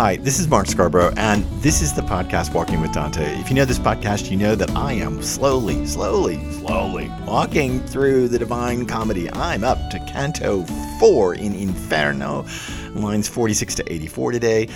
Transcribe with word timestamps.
Hi, 0.00 0.16
this 0.16 0.40
is 0.40 0.48
Mark 0.48 0.66
Scarborough, 0.66 1.12
and 1.18 1.44
this 1.60 1.82
is 1.82 1.92
the 1.92 2.00
podcast 2.00 2.54
Walking 2.54 2.80
with 2.80 2.90
Dante. 2.90 3.38
If 3.38 3.50
you 3.50 3.54
know 3.54 3.66
this 3.66 3.78
podcast, 3.78 4.30
you 4.30 4.36
know 4.38 4.54
that 4.54 4.70
I 4.70 4.94
am 4.94 5.22
slowly, 5.22 5.84
slowly, 5.84 6.42
slowly 6.52 7.12
walking 7.26 7.80
through 7.80 8.28
the 8.28 8.38
Divine 8.38 8.86
Comedy. 8.86 9.30
I'm 9.30 9.62
up 9.62 9.76
to 9.90 9.98
Canto 10.10 10.64
4 11.00 11.34
in 11.34 11.54
Inferno, 11.54 12.46
lines 12.94 13.28
46 13.28 13.74
to 13.74 13.92
84 13.92 14.32
today. 14.32 14.68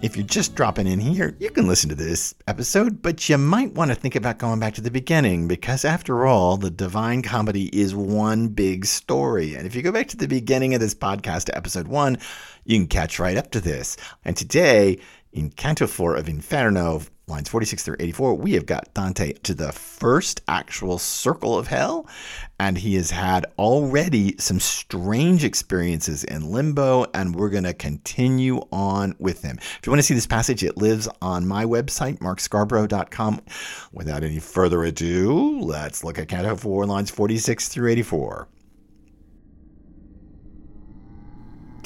If 0.00 0.16
you're 0.16 0.24
just 0.24 0.54
dropping 0.54 0.86
in 0.86 1.00
here, 1.00 1.34
you 1.40 1.50
can 1.50 1.66
listen 1.66 1.88
to 1.88 1.96
this 1.96 2.32
episode, 2.46 3.02
but 3.02 3.28
you 3.28 3.36
might 3.36 3.74
want 3.74 3.90
to 3.90 3.96
think 3.96 4.14
about 4.14 4.38
going 4.38 4.60
back 4.60 4.74
to 4.74 4.80
the 4.80 4.92
beginning 4.92 5.48
because, 5.48 5.84
after 5.84 6.24
all, 6.24 6.56
the 6.56 6.70
Divine 6.70 7.22
Comedy 7.22 7.66
is 7.76 7.96
one 7.96 8.46
big 8.46 8.84
story. 8.84 9.56
And 9.56 9.66
if 9.66 9.74
you 9.74 9.82
go 9.82 9.90
back 9.90 10.06
to 10.08 10.16
the 10.16 10.28
beginning 10.28 10.72
of 10.72 10.80
this 10.80 10.94
podcast 10.94 11.46
to 11.46 11.56
episode 11.56 11.88
one, 11.88 12.18
you 12.68 12.78
can 12.78 12.86
catch 12.86 13.18
right 13.18 13.36
up 13.36 13.50
to 13.50 13.60
this. 13.60 13.96
And 14.24 14.36
today, 14.36 14.98
in 15.32 15.50
Canto 15.50 15.86
4 15.86 16.16
of 16.16 16.28
Inferno, 16.28 17.00
lines 17.26 17.48
46 17.48 17.82
through 17.82 17.96
84, 17.98 18.34
we 18.34 18.52
have 18.52 18.66
got 18.66 18.92
Dante 18.92 19.32
to 19.32 19.54
the 19.54 19.72
first 19.72 20.42
actual 20.48 20.98
circle 20.98 21.58
of 21.58 21.66
hell, 21.66 22.06
and 22.60 22.76
he 22.76 22.96
has 22.96 23.10
had 23.10 23.46
already 23.58 24.36
some 24.38 24.60
strange 24.60 25.44
experiences 25.44 26.24
in 26.24 26.50
limbo, 26.50 27.06
and 27.14 27.34
we're 27.34 27.48
going 27.48 27.64
to 27.64 27.72
continue 27.72 28.60
on 28.70 29.16
with 29.18 29.40
him. 29.42 29.56
If 29.58 29.80
you 29.86 29.90
want 29.90 30.00
to 30.00 30.06
see 30.06 30.14
this 30.14 30.26
passage, 30.26 30.62
it 30.62 30.76
lives 30.76 31.08
on 31.22 31.48
my 31.48 31.64
website, 31.64 32.18
markscarborough.com. 32.18 33.40
Without 33.92 34.24
any 34.24 34.40
further 34.40 34.84
ado, 34.84 35.58
let's 35.60 36.04
look 36.04 36.18
at 36.18 36.28
Canto 36.28 36.54
4, 36.54 36.84
lines 36.84 37.10
46 37.10 37.68
through 37.68 37.90
84. 37.90 38.46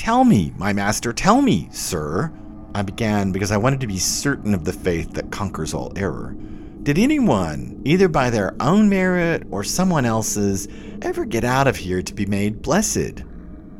Tell 0.03 0.25
me, 0.25 0.53
my 0.57 0.73
master, 0.73 1.13
tell 1.13 1.43
me, 1.43 1.69
sir 1.71 2.33
I 2.75 2.83
began 2.83 3.31
because 3.31 3.53
I 3.53 3.57
wanted 3.57 3.79
to 3.83 3.87
be 3.87 3.99
certain 3.99 4.53
of 4.53 4.65
the 4.65 4.73
faith 4.73 5.13
that 5.13 5.31
conquers 5.31 5.73
all 5.73 5.93
error. 5.95 6.35
Did 6.83 6.99
anyone, 6.99 7.81
either 7.85 8.09
by 8.09 8.29
their 8.29 8.57
own 8.59 8.89
merit 8.89 9.45
or 9.53 9.63
someone 9.63 10.05
else's, 10.05 10.67
ever 11.03 11.25
get 11.25 11.45
out 11.45 11.69
of 11.69 11.77
here 11.77 12.03
to 12.03 12.15
be 12.15 12.27
made 12.27 12.63
blessed? 12.63 13.23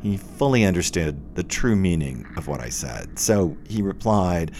He 0.01 0.15
fully 0.15 0.63
understood 0.63 1.35
the 1.35 1.43
true 1.43 1.75
meaning 1.75 2.25
of 2.37 2.47
what 2.47 2.61
I 2.61 2.69
said, 2.69 3.19
so 3.19 3.57
he 3.67 3.81
replied, 3.81 4.53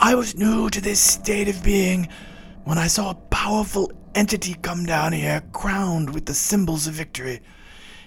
I 0.00 0.16
was 0.16 0.34
new 0.34 0.68
to 0.68 0.80
this 0.80 0.98
state 0.98 1.46
of 1.46 1.62
being 1.62 2.08
when 2.64 2.76
I 2.76 2.88
saw 2.88 3.10
a 3.10 3.26
powerful 3.30 3.92
entity 4.16 4.54
come 4.54 4.84
down 4.84 5.12
here 5.12 5.44
crowned 5.52 6.12
with 6.12 6.26
the 6.26 6.34
symbols 6.34 6.88
of 6.88 6.94
victory. 6.94 7.38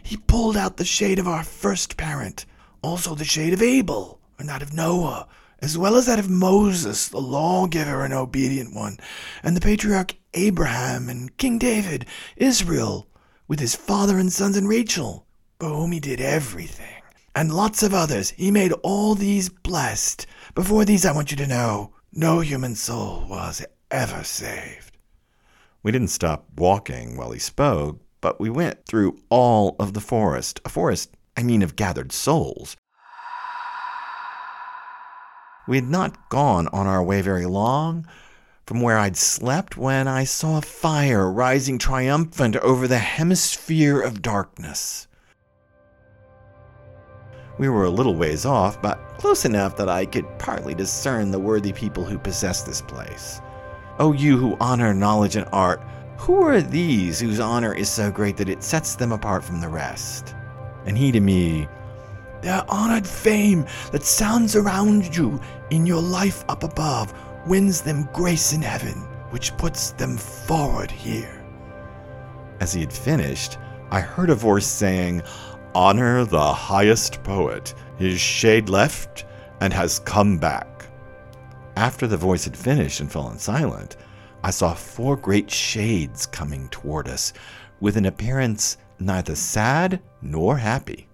He 0.04 0.18
pulled 0.18 0.58
out 0.58 0.76
the 0.76 0.84
shade 0.84 1.20
of 1.20 1.28
our 1.30 1.46
first 1.46 1.96
parent, 1.96 2.46
also 2.82 3.16
the 3.16 3.24
shade 3.24 3.54
of 3.54 3.62
Abel, 3.62 4.20
and 4.40 4.50
that 4.50 4.62
of 4.62 4.74
Noah, 4.74 5.28
as 5.60 5.78
well 5.78 5.96
as 5.96 6.08
that 6.08 6.20
of 6.20 6.30
Moses, 6.30 7.08
the 7.08 7.22
lawgiver 7.22 8.04
and 8.04 8.14
obedient 8.14 8.76
one, 8.76 8.98
and 9.44 9.56
the 9.56 9.62
patriarch 9.62 10.16
Abraham 10.34 11.10
and 11.10 11.36
King 11.38 11.60
David, 11.60 12.06
Israel, 12.38 13.08
with 13.48 13.60
his 13.60 13.76
father 13.76 14.18
and 14.18 14.32
sons 14.32 14.58
and 14.58 14.68
Rachel, 14.68 15.26
for 15.60 15.70
whom 15.70 15.92
he 15.92 16.00
did 16.00 16.22
everything, 16.22 17.02
and 17.36 17.54
lots 17.54 17.84
of 17.84 17.94
others. 17.94 18.32
He 18.32 18.50
made 18.50 18.74
all 18.82 19.14
these 19.14 19.50
blessed. 19.50 20.26
Before 20.56 20.86
these, 20.86 21.06
I 21.06 21.12
want 21.12 21.32
you 21.32 21.38
to 21.38 21.48
know, 21.48 21.94
no 22.12 22.40
human 22.40 22.76
soul 22.76 23.26
was 23.30 23.64
ever 23.92 24.24
saved. 24.24 24.98
We 25.84 25.92
didn't 25.92 26.10
stop 26.10 26.46
walking 26.58 27.18
while 27.18 27.32
he 27.32 27.40
spoke, 27.40 28.00
but 28.22 28.40
we 28.40 28.50
went 28.50 28.86
through 28.86 29.20
all 29.30 29.76
of 29.80 29.94
the 29.94 30.02
forest. 30.02 30.62
A 30.64 30.70
forest, 30.70 31.16
I 31.38 31.44
mean, 31.44 31.62
of 31.62 31.76
gathered 31.76 32.12
souls. 32.12 32.76
We 35.68 35.78
had 35.78 35.90
not 35.90 36.30
gone 36.30 36.68
on 36.70 36.88
our 36.88 37.04
way 37.04 37.22
very 37.22 37.46
long 37.46 38.06
from 38.66 38.82
where 38.82 38.98
I'd 38.98 39.18
slept 39.18 39.78
when 39.78 40.08
I 40.08 40.24
saw 40.24 40.58
a 40.58 40.62
fire 40.62 41.30
rising 41.32 41.78
triumphant 41.78 42.56
over 42.58 42.88
the 42.88 43.00
hemisphere 43.00 44.02
of 44.02 44.22
darkness. 44.22 45.08
We 47.58 47.70
were 47.70 47.86
a 47.86 47.90
little 47.90 48.16
ways 48.16 48.46
off, 48.46 48.82
but 48.82 48.98
close 49.18 49.46
enough 49.46 49.76
that 49.78 49.90
I 49.90 50.06
could 50.06 50.26
partly 50.40 50.74
discern 50.74 51.32
the 51.32 51.40
worthy 51.40 51.74
people 51.74 52.06
who 52.06 52.18
possessed 52.18 52.66
this 52.66 52.82
place. 52.82 53.40
O 54.00 54.14
you 54.14 54.38
who 54.38 54.58
honor 54.60 54.94
knowledge 54.94 55.36
and 55.36 55.48
art, 55.52 55.82
who 56.18 56.42
are 56.42 56.62
these 56.62 57.20
whose 57.20 57.40
honor 57.40 57.74
is 57.74 57.90
so 57.90 58.10
great 58.10 58.38
that 58.38 58.50
it 58.50 58.64
sets 58.64 58.96
them 58.96 59.12
apart 59.12 59.44
from 59.44 59.60
the 59.60 59.70
rest? 59.70 60.34
And 60.86 60.98
he 60.98 61.12
to 61.12 61.20
me, 61.20 61.68
their 62.42 62.64
honored 62.68 63.08
fame 63.08 63.66
that 63.92 64.04
sounds 64.04 64.56
around 64.56 65.16
you 65.16 65.40
in 65.70 65.86
your 65.86 66.02
life 66.02 66.44
up 66.50 66.64
above 66.64 67.14
wins 67.48 67.82
them 67.82 68.10
grace 68.14 68.54
in 68.54 68.62
heaven, 68.62 68.96
which 69.30 69.56
puts 69.58 69.92
them 69.92 70.18
forward 70.18 70.90
here. 70.90 71.44
As 72.60 72.74
he 72.74 72.82
had 72.82 72.94
finished, 72.94 73.58
I 73.92 74.00
heard 74.00 74.30
a 74.30 74.36
voice 74.36 74.68
saying, 74.68 75.22
Honor 75.74 76.26
the 76.26 76.54
highest 76.54 77.24
poet. 77.24 77.74
His 77.98 78.20
shade 78.20 78.70
left 78.70 79.26
and 79.62 79.72
has 79.74 80.00
come 80.00 80.38
back. 80.38 80.86
After 81.76 82.08
the 82.08 82.18
voice 82.18 82.44
had 82.44 82.58
finished 82.58 83.00
and 83.00 83.12
fallen 83.12 83.38
silent, 83.38 83.96
I 84.44 84.50
saw 84.50 84.74
four 84.74 85.16
great 85.16 85.50
shades 85.50 86.26
coming 86.26 86.68
toward 86.70 87.08
us, 87.08 87.32
with 87.80 87.96
an 87.96 88.06
appearance 88.06 88.78
neither 89.02 89.36
sad 89.36 90.02
nor 90.22 90.58
happy. 90.58 91.08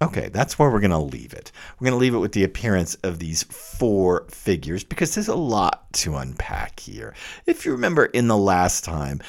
Okay, 0.00 0.28
that's 0.28 0.58
where 0.58 0.70
we're 0.70 0.78
going 0.78 0.92
to 0.92 0.98
leave 0.98 1.32
it. 1.32 1.50
We're 1.78 1.86
going 1.86 1.98
to 1.98 2.00
leave 2.00 2.14
it 2.14 2.18
with 2.18 2.30
the 2.30 2.44
appearance 2.44 2.94
of 2.96 3.18
these 3.18 3.42
four 3.42 4.26
figures 4.30 4.84
because 4.84 5.14
there's 5.14 5.26
a 5.26 5.34
lot 5.34 5.92
to 5.94 6.14
unpack 6.14 6.78
here. 6.78 7.14
If 7.46 7.66
you 7.66 7.72
remember 7.72 8.04
in 8.04 8.28
the 8.28 8.36
last 8.36 8.84
time, 8.84 9.20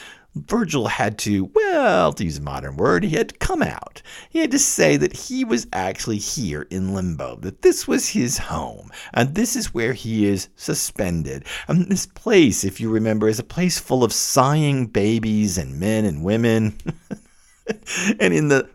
Virgil 0.47 0.87
had 0.87 1.17
to, 1.19 1.45
well, 1.53 2.13
to 2.13 2.23
use 2.23 2.37
a 2.37 2.41
modern 2.41 2.77
word, 2.77 3.03
he 3.03 3.15
had 3.15 3.29
to 3.29 3.37
come 3.37 3.61
out. 3.61 4.01
He 4.29 4.39
had 4.39 4.51
to 4.51 4.59
say 4.59 4.97
that 4.97 5.15
he 5.15 5.43
was 5.43 5.67
actually 5.73 6.17
here 6.17 6.67
in 6.69 6.93
limbo, 6.93 7.37
that 7.37 7.61
this 7.61 7.87
was 7.87 8.09
his 8.09 8.37
home, 8.37 8.91
and 9.13 9.35
this 9.35 9.55
is 9.55 9.73
where 9.73 9.93
he 9.93 10.27
is 10.27 10.49
suspended. 10.55 11.45
And 11.67 11.89
this 11.89 12.05
place, 12.05 12.63
if 12.63 12.79
you 12.79 12.89
remember, 12.89 13.27
is 13.27 13.39
a 13.39 13.43
place 13.43 13.79
full 13.79 14.03
of 14.03 14.13
sighing 14.13 14.87
babies 14.87 15.57
and 15.57 15.79
men 15.79 16.05
and 16.05 16.23
women. 16.23 16.77
and 18.19 18.33
in 18.33 18.47
the 18.47 18.69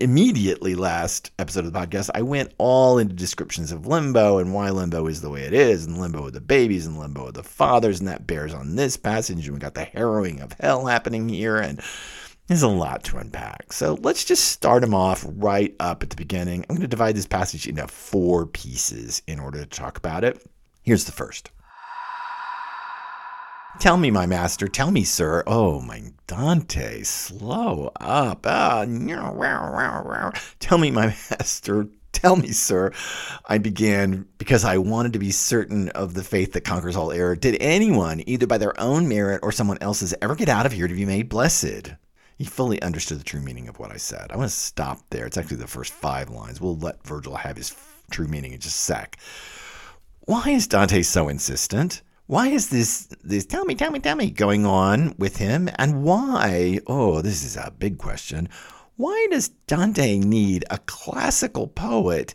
immediately 0.00 0.74
last 0.74 1.30
episode 1.38 1.64
of 1.64 1.72
the 1.72 1.78
podcast, 1.78 2.10
I 2.14 2.22
went 2.22 2.52
all 2.58 2.98
into 2.98 3.14
descriptions 3.14 3.72
of 3.72 3.86
limbo 3.86 4.38
and 4.38 4.52
why 4.52 4.70
limbo 4.70 5.06
is 5.06 5.20
the 5.20 5.30
way 5.30 5.42
it 5.42 5.52
is, 5.52 5.86
and 5.86 5.98
limbo 5.98 6.24
with 6.24 6.34
the 6.34 6.40
babies 6.40 6.86
and 6.86 6.98
limbo 6.98 7.26
with 7.26 7.34
the 7.34 7.42
fathers, 7.42 8.00
and 8.00 8.08
that 8.08 8.26
bears 8.26 8.54
on 8.54 8.76
this 8.76 8.96
passage. 8.96 9.46
And 9.46 9.54
we 9.54 9.60
got 9.60 9.74
the 9.74 9.84
harrowing 9.84 10.40
of 10.40 10.52
hell 10.60 10.86
happening 10.86 11.28
here, 11.28 11.56
and 11.56 11.80
there's 12.46 12.62
a 12.62 12.68
lot 12.68 13.04
to 13.04 13.18
unpack. 13.18 13.72
So 13.72 13.98
let's 14.02 14.24
just 14.24 14.46
start 14.46 14.80
them 14.80 14.94
off 14.94 15.24
right 15.28 15.74
up 15.80 16.02
at 16.02 16.10
the 16.10 16.16
beginning. 16.16 16.62
I'm 16.62 16.76
going 16.76 16.80
to 16.80 16.88
divide 16.88 17.14
this 17.14 17.26
passage 17.26 17.66
into 17.68 17.86
four 17.86 18.46
pieces 18.46 19.22
in 19.26 19.38
order 19.38 19.60
to 19.60 19.66
talk 19.66 19.98
about 19.98 20.24
it. 20.24 20.44
Here's 20.82 21.04
the 21.04 21.12
first. 21.12 21.50
Tell 23.78 23.96
me, 23.96 24.10
my 24.10 24.26
master, 24.26 24.66
tell 24.66 24.90
me, 24.90 25.04
sir. 25.04 25.44
Oh, 25.46 25.80
my 25.80 26.02
Dante, 26.26 27.04
slow 27.04 27.92
up. 28.00 28.44
Ah, 28.44 28.84
tell 30.58 30.78
me, 30.78 30.90
my 30.90 31.06
master, 31.30 31.86
tell 32.10 32.34
me, 32.34 32.48
sir. 32.48 32.92
I 33.46 33.58
began 33.58 34.26
because 34.36 34.64
I 34.64 34.78
wanted 34.78 35.12
to 35.12 35.20
be 35.20 35.30
certain 35.30 35.90
of 35.90 36.14
the 36.14 36.24
faith 36.24 36.54
that 36.54 36.64
conquers 36.64 36.96
all 36.96 37.12
error. 37.12 37.36
Did 37.36 37.56
anyone, 37.60 38.20
either 38.26 38.48
by 38.48 38.58
their 38.58 38.78
own 38.80 39.06
merit 39.08 39.40
or 39.44 39.52
someone 39.52 39.78
else's, 39.80 40.12
ever 40.20 40.34
get 40.34 40.48
out 40.48 40.66
of 40.66 40.72
here 40.72 40.88
to 40.88 40.94
be 40.94 41.04
made 41.04 41.28
blessed? 41.28 41.92
He 42.36 42.44
fully 42.44 42.82
understood 42.82 43.20
the 43.20 43.24
true 43.24 43.40
meaning 43.40 43.68
of 43.68 43.78
what 43.78 43.92
I 43.92 43.96
said. 43.96 44.32
I 44.32 44.36
want 44.36 44.50
to 44.50 44.56
stop 44.56 44.98
there. 45.10 45.24
It's 45.24 45.38
actually 45.38 45.58
the 45.58 45.68
first 45.68 45.92
five 45.92 46.30
lines. 46.30 46.60
We'll 46.60 46.78
let 46.78 47.06
Virgil 47.06 47.36
have 47.36 47.56
his 47.56 47.76
true 48.10 48.26
meaning 48.26 48.54
in 48.54 48.60
just 48.60 48.76
a 48.76 48.80
sec. 48.80 49.18
Why 50.22 50.50
is 50.50 50.66
Dante 50.66 51.02
so 51.02 51.28
insistent? 51.28 52.02
Why 52.28 52.48
is 52.48 52.68
this 52.68 53.08
this 53.24 53.46
tell 53.46 53.64
me 53.64 53.74
tell 53.74 53.90
me 53.90 53.98
tell 53.98 54.14
me 54.14 54.30
going 54.30 54.66
on 54.66 55.14
with 55.16 55.38
him 55.38 55.70
and 55.76 56.02
why 56.02 56.78
oh 56.86 57.22
this 57.22 57.42
is 57.42 57.56
a 57.56 57.72
big 57.76 57.96
question. 57.96 58.50
Why 58.96 59.28
does 59.30 59.48
dante 59.48 60.18
need 60.18 60.66
a 60.68 60.76
classical 60.76 61.68
poet 61.68 62.34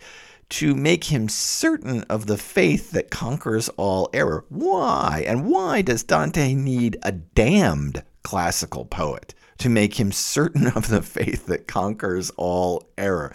to 0.50 0.74
make 0.74 1.04
him 1.04 1.30
certain 1.30 2.02
of 2.06 2.26
the 2.26 2.38
faith 2.38 2.90
that 2.92 3.12
conquers 3.12 3.70
all 3.78 4.10
error? 4.14 4.46
Why 4.50 5.24
and 5.28 5.46
why 5.46 5.84
does 5.84 6.04
dante 6.04 6.56
need 6.56 6.98
a 7.04 7.12
damned 7.12 8.04
classical 8.24 8.86
poet 8.86 9.36
to 9.60 9.70
make 9.70 10.00
him 10.00 10.12
certain 10.12 10.66
of 10.76 10.88
the 10.88 11.04
faith 11.04 11.46
that 11.46 11.68
conquers 11.68 12.32
all 12.32 12.90
error? 12.98 13.32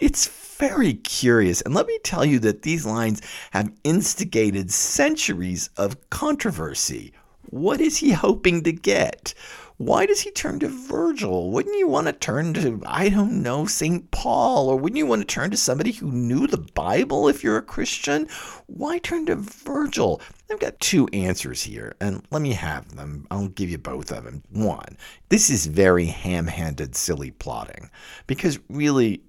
It's 0.00 0.26
very 0.60 0.94
curious. 0.94 1.62
And 1.62 1.74
let 1.74 1.86
me 1.86 1.98
tell 2.04 2.24
you 2.24 2.38
that 2.40 2.62
these 2.62 2.86
lines 2.86 3.22
have 3.52 3.72
instigated 3.82 4.70
centuries 4.70 5.70
of 5.76 6.10
controversy. 6.10 7.12
What 7.48 7.80
is 7.80 7.96
he 7.96 8.12
hoping 8.12 8.62
to 8.64 8.72
get? 8.72 9.34
Why 9.78 10.04
does 10.04 10.20
he 10.20 10.30
turn 10.30 10.60
to 10.60 10.68
Virgil? 10.68 11.50
Wouldn't 11.50 11.78
you 11.78 11.88
want 11.88 12.06
to 12.06 12.12
turn 12.12 12.52
to, 12.52 12.82
I 12.84 13.08
don't 13.08 13.42
know, 13.42 13.64
St. 13.64 14.10
Paul? 14.10 14.68
Or 14.68 14.76
wouldn't 14.76 14.98
you 14.98 15.06
want 15.06 15.22
to 15.22 15.26
turn 15.26 15.50
to 15.52 15.56
somebody 15.56 15.92
who 15.92 16.12
knew 16.12 16.46
the 16.46 16.58
Bible 16.58 17.28
if 17.28 17.42
you're 17.42 17.56
a 17.56 17.62
Christian? 17.62 18.28
Why 18.66 18.98
turn 18.98 19.24
to 19.26 19.36
Virgil? 19.36 20.20
I've 20.52 20.60
got 20.60 20.78
two 20.80 21.08
answers 21.14 21.62
here, 21.62 21.94
and 21.98 22.22
let 22.30 22.42
me 22.42 22.52
have 22.52 22.94
them. 22.94 23.26
I'll 23.30 23.48
give 23.48 23.70
you 23.70 23.78
both 23.78 24.12
of 24.12 24.24
them. 24.24 24.42
One, 24.50 24.98
this 25.30 25.48
is 25.48 25.64
very 25.64 26.04
ham 26.04 26.46
handed, 26.46 26.94
silly 26.94 27.30
plotting, 27.30 27.88
because 28.26 28.58
really, 28.68 29.22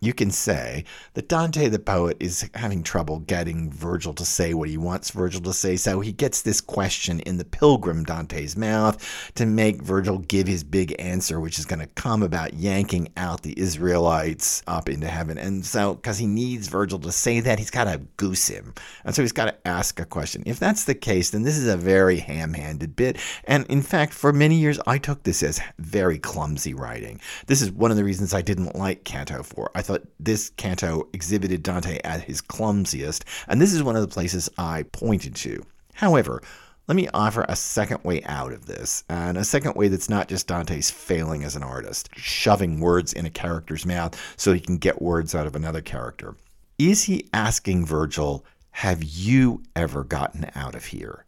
you 0.00 0.14
can 0.14 0.30
say 0.30 0.84
that 1.14 1.28
Dante 1.28 1.68
the 1.68 1.78
poet 1.78 2.16
is 2.20 2.48
having 2.54 2.82
trouble 2.82 3.18
getting 3.20 3.70
Virgil 3.70 4.14
to 4.14 4.24
say 4.24 4.54
what 4.54 4.68
he 4.68 4.78
wants 4.78 5.10
Virgil 5.10 5.42
to 5.42 5.52
say, 5.52 5.76
so 5.76 6.00
he 6.00 6.12
gets 6.12 6.42
this 6.42 6.60
question 6.60 7.20
in 7.20 7.36
the 7.36 7.44
pilgrim 7.44 8.04
Dante's 8.04 8.56
mouth 8.56 9.32
to 9.34 9.44
make 9.44 9.82
Virgil 9.82 10.18
give 10.18 10.46
his 10.46 10.64
big 10.64 10.94
answer, 10.98 11.38
which 11.38 11.58
is 11.58 11.66
going 11.66 11.80
to 11.80 11.86
come 11.86 12.22
about 12.22 12.54
yanking 12.54 13.08
out 13.16 13.42
the 13.42 13.58
Israelites 13.58 14.62
up 14.66 14.88
into 14.88 15.06
heaven. 15.06 15.36
And 15.36 15.64
so, 15.64 15.94
because 15.94 16.18
he 16.18 16.26
needs 16.26 16.68
Virgil 16.68 16.98
to 17.00 17.12
say 17.12 17.40
that, 17.40 17.58
he's 17.58 17.70
got 17.70 17.84
to 17.84 17.98
goose 18.16 18.48
him. 18.48 18.74
And 19.04 19.14
so 19.14 19.22
he's 19.22 19.32
got 19.32 19.46
to 19.46 19.68
ask 19.68 20.00
a 20.00 20.06
question. 20.06 20.42
If 20.46 20.58
that's 20.58 20.84
the 20.84 20.94
case, 20.94 21.30
then 21.30 21.42
this 21.42 21.58
is 21.58 21.68
a 21.68 21.76
very 21.76 22.18
ham 22.18 22.54
handed 22.54 22.96
bit. 22.96 23.18
And 23.44 23.66
in 23.66 23.82
fact, 23.82 24.14
for 24.14 24.32
many 24.32 24.56
years, 24.56 24.80
I 24.86 24.96
took 24.96 25.22
this 25.24 25.42
as 25.42 25.60
very 25.78 26.18
clumsy 26.18 26.72
writing. 26.72 27.20
This 27.46 27.60
is 27.60 27.70
one 27.70 27.90
of 27.90 27.98
the 27.98 28.04
reasons 28.04 28.32
I 28.32 28.42
didn't 28.42 28.76
like 28.76 29.04
Canto 29.04 29.42
4. 29.42 29.72
I 29.74 29.82
thought 29.90 30.06
this 30.20 30.50
canto 30.50 31.08
exhibited 31.12 31.64
Dante 31.64 31.98
at 32.04 32.22
his 32.22 32.40
clumsiest, 32.40 33.24
and 33.48 33.60
this 33.60 33.72
is 33.72 33.82
one 33.82 33.96
of 33.96 34.02
the 34.02 34.08
places 34.08 34.48
I 34.56 34.84
pointed 34.84 35.34
to. 35.36 35.64
However, 35.94 36.42
let 36.86 36.94
me 36.94 37.08
offer 37.12 37.44
a 37.48 37.56
second 37.56 38.04
way 38.04 38.22
out 38.24 38.52
of 38.52 38.66
this, 38.66 39.02
and 39.08 39.36
a 39.36 39.44
second 39.44 39.74
way 39.74 39.88
that's 39.88 40.08
not 40.08 40.28
just 40.28 40.46
Dante's 40.46 40.90
failing 40.90 41.42
as 41.42 41.56
an 41.56 41.64
artist, 41.64 42.08
shoving 42.16 42.78
words 42.78 43.12
in 43.12 43.26
a 43.26 43.30
character's 43.30 43.84
mouth 43.84 44.16
so 44.36 44.52
he 44.52 44.60
can 44.60 44.76
get 44.76 45.02
words 45.02 45.34
out 45.34 45.48
of 45.48 45.56
another 45.56 45.80
character. 45.80 46.36
Is 46.78 47.04
he 47.04 47.28
asking 47.32 47.84
Virgil, 47.84 48.44
Have 48.70 49.02
you 49.02 49.62
ever 49.74 50.04
gotten 50.04 50.50
out 50.54 50.76
of 50.76 50.86
here? 50.86 51.24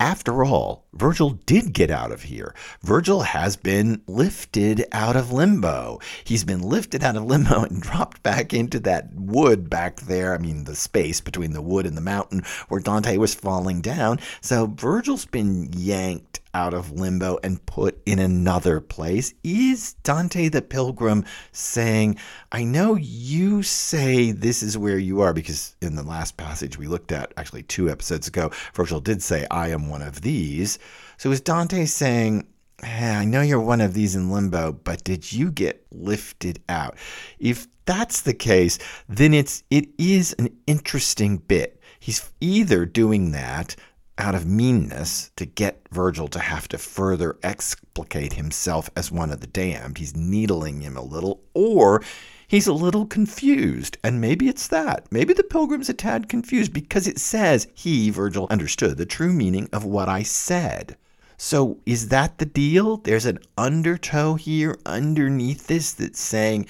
After 0.00 0.44
all, 0.44 0.86
Virgil 0.92 1.38
did 1.46 1.72
get 1.72 1.90
out 1.90 2.10
of 2.10 2.24
here. 2.24 2.54
Virgil 2.82 3.22
has 3.22 3.56
been 3.56 4.02
lifted 4.08 4.84
out 4.90 5.14
of 5.14 5.30
limbo. 5.30 6.00
He's 6.24 6.42
been 6.42 6.62
lifted 6.62 7.04
out 7.04 7.16
of 7.16 7.24
limbo 7.24 7.62
and 7.62 7.80
dropped 7.82 8.22
back 8.22 8.52
into 8.52 8.80
that 8.80 9.14
wood 9.14 9.70
back 9.70 10.00
there. 10.00 10.34
I 10.34 10.38
mean, 10.38 10.64
the 10.64 10.74
space 10.74 11.20
between 11.20 11.52
the 11.52 11.62
wood 11.62 11.86
and 11.86 11.96
the 11.96 12.00
mountain 12.00 12.42
where 12.68 12.80
Dante 12.80 13.16
was 13.16 13.34
falling 13.34 13.80
down. 13.80 14.18
So 14.40 14.66
Virgil's 14.66 15.26
been 15.26 15.70
yanked 15.72 16.40
out 16.54 16.72
of 16.72 16.92
limbo 16.92 17.38
and 17.42 17.64
put 17.66 18.00
in 18.06 18.18
another 18.18 18.80
place? 18.80 19.34
Is 19.42 19.94
Dante 20.04 20.48
the 20.48 20.62
Pilgrim 20.62 21.24
saying, 21.52 22.16
I 22.52 22.64
know 22.64 22.94
you 22.94 23.62
say 23.62 24.30
this 24.30 24.62
is 24.62 24.78
where 24.78 24.98
you 24.98 25.20
are, 25.20 25.34
because 25.34 25.76
in 25.82 25.96
the 25.96 26.02
last 26.02 26.36
passage 26.36 26.78
we 26.78 26.86
looked 26.86 27.12
at, 27.12 27.34
actually 27.36 27.64
two 27.64 27.90
episodes 27.90 28.28
ago, 28.28 28.50
Virgil 28.74 29.00
did 29.00 29.22
say, 29.22 29.46
I 29.50 29.68
am 29.68 29.90
one 29.90 30.02
of 30.02 30.22
these. 30.22 30.78
So 31.18 31.30
is 31.30 31.40
Dante 31.40 31.84
saying, 31.84 32.46
hey, 32.82 33.10
I 33.10 33.24
know 33.24 33.40
you're 33.40 33.60
one 33.60 33.80
of 33.80 33.94
these 33.94 34.14
in 34.14 34.30
limbo, 34.30 34.72
but 34.72 35.04
did 35.04 35.32
you 35.32 35.50
get 35.50 35.86
lifted 35.90 36.62
out? 36.68 36.96
If 37.38 37.66
that's 37.86 38.22
the 38.22 38.34
case, 38.34 38.78
then 39.08 39.34
it's 39.34 39.62
it 39.70 39.88
is 39.98 40.34
an 40.38 40.48
interesting 40.66 41.36
bit. 41.38 41.80
He's 42.00 42.30
either 42.40 42.84
doing 42.86 43.32
that 43.32 43.76
out 44.16 44.34
of 44.34 44.46
meanness 44.46 45.30
to 45.36 45.44
get 45.44 45.86
Virgil 45.90 46.28
to 46.28 46.38
have 46.38 46.68
to 46.68 46.78
further 46.78 47.36
explicate 47.42 48.34
himself 48.34 48.88
as 48.96 49.10
one 49.10 49.30
of 49.30 49.40
the 49.40 49.46
damned. 49.46 49.98
He's 49.98 50.16
needling 50.16 50.80
him 50.80 50.96
a 50.96 51.02
little, 51.02 51.42
or 51.52 52.02
he's 52.46 52.66
a 52.66 52.72
little 52.72 53.06
confused. 53.06 53.98
And 54.04 54.20
maybe 54.20 54.48
it's 54.48 54.68
that. 54.68 55.10
Maybe 55.10 55.32
the 55.34 55.42
pilgrim's 55.42 55.88
a 55.88 55.94
tad 55.94 56.28
confused 56.28 56.72
because 56.72 57.06
it 57.08 57.18
says 57.18 57.66
he, 57.74 58.10
Virgil, 58.10 58.46
understood 58.50 58.96
the 58.96 59.06
true 59.06 59.32
meaning 59.32 59.68
of 59.72 59.84
what 59.84 60.08
I 60.08 60.22
said. 60.22 60.96
So 61.36 61.78
is 61.84 62.08
that 62.08 62.38
the 62.38 62.46
deal? 62.46 62.98
There's 62.98 63.26
an 63.26 63.40
undertow 63.58 64.34
here 64.34 64.78
underneath 64.86 65.66
this 65.66 65.92
that's 65.92 66.20
saying, 66.20 66.66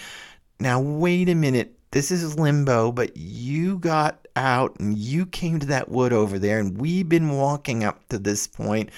now 0.59 0.81
wait 0.81 1.29
a 1.29 1.35
minute, 1.35 1.74
this 1.95 2.11
is 2.11 2.37
limbo, 2.37 2.91
but 2.91 3.17
you 3.17 3.79
got 3.79 4.27
out 4.35 4.77
and 4.81 4.99
you 4.99 5.25
came 5.25 5.61
to 5.61 5.67
that 5.67 5.89
wood 5.89 6.13
over 6.13 6.41
there, 6.41 6.59
and 6.59 6.77
we've 6.77 7.09
been 7.09 7.31
walking 7.31 7.85
up 7.85 8.07
to 8.09 8.19
this 8.19 8.49
point. 8.49 8.91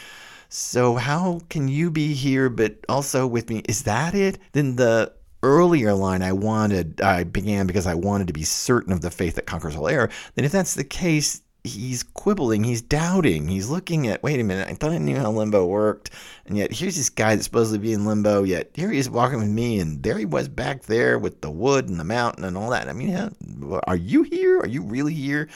So 0.49 0.95
how 0.95 1.43
can 1.51 1.69
you 1.69 1.91
be 1.91 2.15
here, 2.15 2.49
but 2.49 2.77
also 2.89 3.27
with 3.27 3.51
me? 3.51 3.63
Is 3.69 3.83
that 3.83 4.15
it? 4.15 4.39
Then 4.53 4.77
the 4.77 5.13
earlier 5.43 5.93
line 5.93 6.23
I 6.23 6.33
wanted, 6.33 7.03
I 7.03 7.25
began 7.25 7.67
because 7.67 7.87
I 7.87 7.95
wanted 7.95 8.29
to 8.29 8.33
be 8.33 8.45
certain 8.45 8.95
of 8.95 9.03
the 9.03 9.11
faith 9.11 9.35
that 9.35 9.45
conquers 9.45 9.77
all 9.77 9.89
error. 9.89 10.09
Then 10.35 10.47
if 10.47 10.53
that's 10.53 10.75
the 10.75 10.83
case, 10.83 11.43
he's 11.67 12.03
quibbling, 12.03 12.65
he's 12.65 12.83
doubting, 12.83 13.49
he's 13.49 13.69
looking 13.69 14.09
at, 14.09 14.23
wait 14.23 14.41
a 14.41 14.45
minute, 14.45 14.69
I 14.69 14.75
thought 14.75 14.93
I 14.93 14.99
knew 14.99 15.17
how 15.17 15.31
limbo 15.31 15.67
worked, 15.67 16.11
and 16.47 16.57
yet 16.57 16.73
here's 16.73 16.97
this 16.97 17.11
guy 17.11 17.35
that's 17.35 17.45
supposed 17.45 17.73
to 17.73 17.79
be 17.79 17.93
in 17.93 18.07
limbo, 18.07 18.43
yet 18.45 18.71
here 18.75 18.91
he 18.91 18.99
is 18.99 19.11
walking 19.11 19.39
with 19.39 19.49
me, 19.49 19.79
and 19.81 20.03
there 20.03 20.17
he 20.17 20.25
was 20.25 20.49
back 20.49 20.83
there 20.83 21.19
with 21.19 21.41
the 21.41 21.51
wood 21.51 21.89
and 21.89 22.01
the 22.01 22.05
mountain 22.05 22.45
and 22.45 22.57
all 22.57 22.71
that. 22.71 22.89
I 22.89 22.93
mean, 22.93 23.35
are 23.85 23.97
you 23.97 24.23
here? 24.23 24.61
Are 24.61 24.69
you 24.69 24.83
really 24.83 25.15
here? 25.15 25.49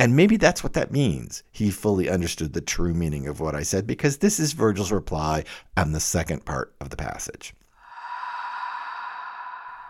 And 0.00 0.16
maybe 0.16 0.36
that's 0.36 0.64
what 0.64 0.72
that 0.72 0.90
means. 0.90 1.44
He 1.52 1.70
fully 1.70 2.10
understood 2.10 2.54
the 2.54 2.60
true 2.60 2.92
meaning 2.92 3.28
of 3.28 3.38
what 3.38 3.54
I 3.54 3.62
said 3.62 3.86
because 3.86 4.18
this 4.18 4.40
is 4.40 4.52
Virgil's 4.52 4.90
reply 4.90 5.44
on 5.76 5.92
the 5.92 6.00
second 6.00 6.44
part 6.44 6.74
of 6.80 6.90
the 6.90 6.96
passage. 6.96 7.54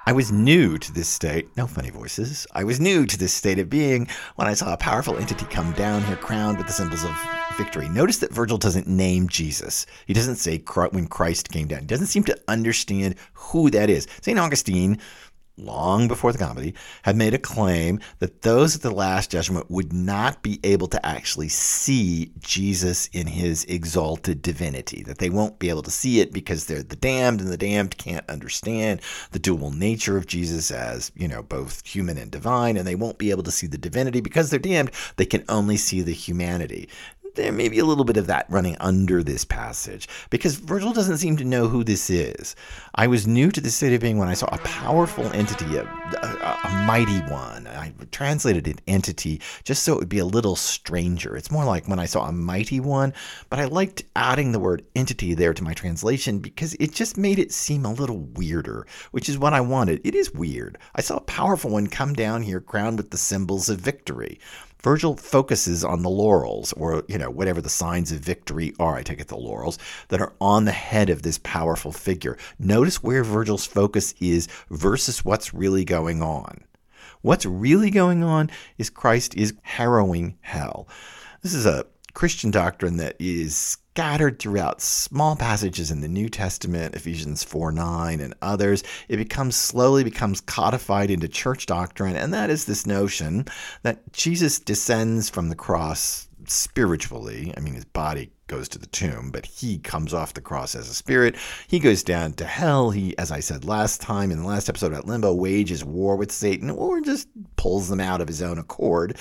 I 0.04 0.12
was 0.12 0.32
new 0.32 0.78
to 0.78 0.92
this 0.92 1.08
state, 1.08 1.56
no 1.56 1.68
funny 1.68 1.90
voices. 1.90 2.44
I 2.52 2.64
was 2.64 2.80
new 2.80 3.06
to 3.06 3.16
this 3.16 3.32
state 3.32 3.60
of 3.60 3.70
being 3.70 4.08
when 4.34 4.48
I 4.48 4.54
saw 4.54 4.72
a 4.72 4.76
powerful 4.76 5.16
entity 5.16 5.44
come 5.44 5.70
down 5.74 6.02
here 6.02 6.16
crowned 6.16 6.58
with 6.58 6.66
the 6.66 6.72
symbols 6.72 7.04
of 7.04 7.16
victory. 7.56 7.88
Notice 7.88 8.18
that 8.18 8.32
Virgil 8.32 8.58
doesn't 8.58 8.88
name 8.88 9.28
Jesus. 9.28 9.86
He 10.06 10.12
doesn't 10.12 10.36
say 10.36 10.58
when 10.58 11.06
Christ 11.06 11.50
came 11.50 11.68
down. 11.68 11.82
He 11.82 11.86
doesn't 11.86 12.08
seem 12.08 12.24
to 12.24 12.38
understand 12.48 13.14
who 13.32 13.70
that 13.70 13.88
is. 13.88 14.08
St. 14.22 14.40
Augustine 14.40 14.98
long 15.56 16.08
before 16.08 16.32
the 16.32 16.38
comedy, 16.38 16.74
had 17.02 17.16
made 17.16 17.34
a 17.34 17.38
claim 17.38 18.00
that 18.18 18.42
those 18.42 18.74
at 18.74 18.82
the 18.82 18.90
Last 18.90 19.30
Judgment 19.30 19.70
would 19.70 19.92
not 19.92 20.42
be 20.42 20.58
able 20.64 20.88
to 20.88 21.06
actually 21.06 21.48
see 21.48 22.32
Jesus 22.40 23.06
in 23.12 23.26
his 23.26 23.64
exalted 23.64 24.42
divinity, 24.42 25.02
that 25.02 25.18
they 25.18 25.30
won't 25.30 25.58
be 25.58 25.68
able 25.68 25.82
to 25.82 25.90
see 25.90 26.20
it 26.20 26.32
because 26.32 26.66
they're 26.66 26.82
the 26.82 26.96
damned, 26.96 27.40
and 27.40 27.50
the 27.50 27.56
damned 27.56 27.96
can't 27.98 28.28
understand 28.28 29.00
the 29.32 29.38
dual 29.38 29.70
nature 29.70 30.16
of 30.16 30.26
Jesus 30.26 30.70
as, 30.70 31.12
you 31.14 31.28
know, 31.28 31.42
both 31.42 31.86
human 31.86 32.18
and 32.18 32.30
divine, 32.30 32.76
and 32.76 32.86
they 32.86 32.94
won't 32.94 33.18
be 33.18 33.30
able 33.30 33.42
to 33.42 33.52
see 33.52 33.66
the 33.66 33.78
divinity 33.78 34.20
because 34.20 34.50
they're 34.50 34.58
damned. 34.58 34.90
They 35.16 35.26
can 35.26 35.44
only 35.48 35.76
see 35.76 36.00
the 36.00 36.12
humanity 36.12 36.88
there 37.34 37.52
may 37.52 37.68
be 37.68 37.78
a 37.78 37.84
little 37.84 38.04
bit 38.04 38.16
of 38.16 38.26
that 38.26 38.46
running 38.48 38.76
under 38.80 39.22
this 39.22 39.44
passage 39.44 40.08
because 40.30 40.56
Virgil 40.56 40.92
doesn't 40.92 41.18
seem 41.18 41.36
to 41.36 41.44
know 41.44 41.68
who 41.68 41.84
this 41.84 42.10
is. 42.10 42.54
I 42.94 43.06
was 43.06 43.26
new 43.26 43.50
to 43.50 43.60
the 43.60 43.70
state 43.70 43.94
of 43.94 44.00
being 44.00 44.18
when 44.18 44.28
I 44.28 44.34
saw 44.34 44.48
a 44.52 44.58
powerful 44.58 45.24
entity, 45.32 45.76
a, 45.76 45.84
a, 45.84 46.58
a 46.64 46.84
mighty 46.86 47.20
one. 47.32 47.66
I 47.66 47.92
translated 48.10 48.68
it 48.68 48.82
entity 48.86 49.40
just 49.64 49.82
so 49.82 49.94
it 49.94 49.98
would 49.98 50.08
be 50.08 50.18
a 50.18 50.24
little 50.24 50.56
stranger. 50.56 51.36
It's 51.36 51.50
more 51.50 51.64
like 51.64 51.88
when 51.88 51.98
I 51.98 52.06
saw 52.06 52.26
a 52.26 52.32
mighty 52.32 52.80
one, 52.80 53.14
but 53.48 53.58
I 53.58 53.64
liked 53.64 54.04
adding 54.14 54.52
the 54.52 54.58
word 54.58 54.84
entity 54.94 55.34
there 55.34 55.54
to 55.54 55.64
my 55.64 55.72
translation 55.72 56.38
because 56.38 56.74
it 56.74 56.92
just 56.92 57.16
made 57.16 57.38
it 57.38 57.52
seem 57.52 57.84
a 57.84 57.92
little 57.92 58.20
weirder, 58.20 58.86
which 59.12 59.28
is 59.28 59.38
what 59.38 59.54
I 59.54 59.60
wanted. 59.60 60.00
It 60.04 60.14
is 60.14 60.34
weird. 60.34 60.78
I 60.94 61.00
saw 61.00 61.16
a 61.16 61.20
powerful 61.20 61.70
one 61.70 61.86
come 61.86 62.12
down 62.12 62.42
here 62.42 62.60
crowned 62.60 62.98
with 62.98 63.10
the 63.10 63.18
symbols 63.18 63.68
of 63.68 63.80
victory. 63.80 64.38
Virgil 64.82 65.16
focuses 65.16 65.84
on 65.84 66.02
the 66.02 66.10
laurels, 66.10 66.72
or, 66.72 67.04
you 67.08 67.16
know, 67.18 67.30
whatever 67.30 67.60
the 67.60 67.68
signs 67.68 68.10
of 68.10 68.18
victory 68.18 68.74
are, 68.80 68.96
I 68.96 69.02
take 69.02 69.20
it 69.20 69.28
the 69.28 69.36
laurels, 69.36 69.78
that 70.08 70.20
are 70.20 70.32
on 70.40 70.64
the 70.64 70.72
head 70.72 71.08
of 71.08 71.22
this 71.22 71.38
powerful 71.38 71.92
figure. 71.92 72.36
Notice 72.58 73.02
where 73.02 73.22
Virgil's 73.22 73.66
focus 73.66 74.14
is 74.20 74.48
versus 74.70 75.24
what's 75.24 75.54
really 75.54 75.84
going 75.84 76.20
on. 76.20 76.64
What's 77.20 77.46
really 77.46 77.90
going 77.90 78.24
on 78.24 78.50
is 78.78 78.90
Christ 78.90 79.36
is 79.36 79.54
harrowing 79.62 80.36
hell. 80.40 80.88
This 81.42 81.54
is 81.54 81.66
a 81.66 81.86
Christian 82.14 82.50
doctrine 82.50 82.96
that 82.98 83.16
is 83.18 83.56
scattered 83.56 84.38
throughout 84.38 84.80
small 84.80 85.36
passages 85.36 85.90
in 85.90 86.00
the 86.00 86.08
New 86.08 86.28
Testament, 86.28 86.94
Ephesians 86.94 87.44
4 87.44 87.72
9 87.72 88.20
and 88.20 88.34
others. 88.40 88.82
It 89.08 89.18
becomes 89.18 89.56
slowly 89.56 90.04
becomes 90.04 90.40
codified 90.40 91.10
into 91.10 91.28
church 91.28 91.66
doctrine, 91.66 92.16
and 92.16 92.32
that 92.32 92.50
is 92.50 92.64
this 92.64 92.86
notion 92.86 93.46
that 93.82 94.12
Jesus 94.12 94.58
descends 94.58 95.28
from 95.28 95.48
the 95.48 95.54
cross 95.54 96.28
spiritually. 96.46 97.52
I 97.56 97.60
mean, 97.60 97.74
his 97.74 97.84
body 97.84 98.30
goes 98.46 98.68
to 98.68 98.78
the 98.78 98.86
tomb, 98.86 99.30
but 99.30 99.46
he 99.46 99.78
comes 99.78 100.12
off 100.12 100.34
the 100.34 100.40
cross 100.40 100.74
as 100.74 100.88
a 100.88 100.94
spirit. 100.94 101.36
He 101.68 101.78
goes 101.78 102.02
down 102.02 102.34
to 102.34 102.44
hell. 102.44 102.90
He, 102.90 103.16
as 103.16 103.30
I 103.30 103.40
said 103.40 103.64
last 103.64 104.00
time 104.00 104.30
in 104.30 104.42
the 104.42 104.46
last 104.46 104.68
episode 104.68 104.92
about 104.92 105.06
Limbo, 105.06 105.32
wages 105.32 105.84
war 105.84 106.16
with 106.16 106.32
Satan 106.32 106.68
or 106.70 107.00
just 107.00 107.28
pulls 107.56 107.88
them 107.88 108.00
out 108.00 108.20
of 108.20 108.28
his 108.28 108.42
own 108.42 108.58
accord. 108.58 109.16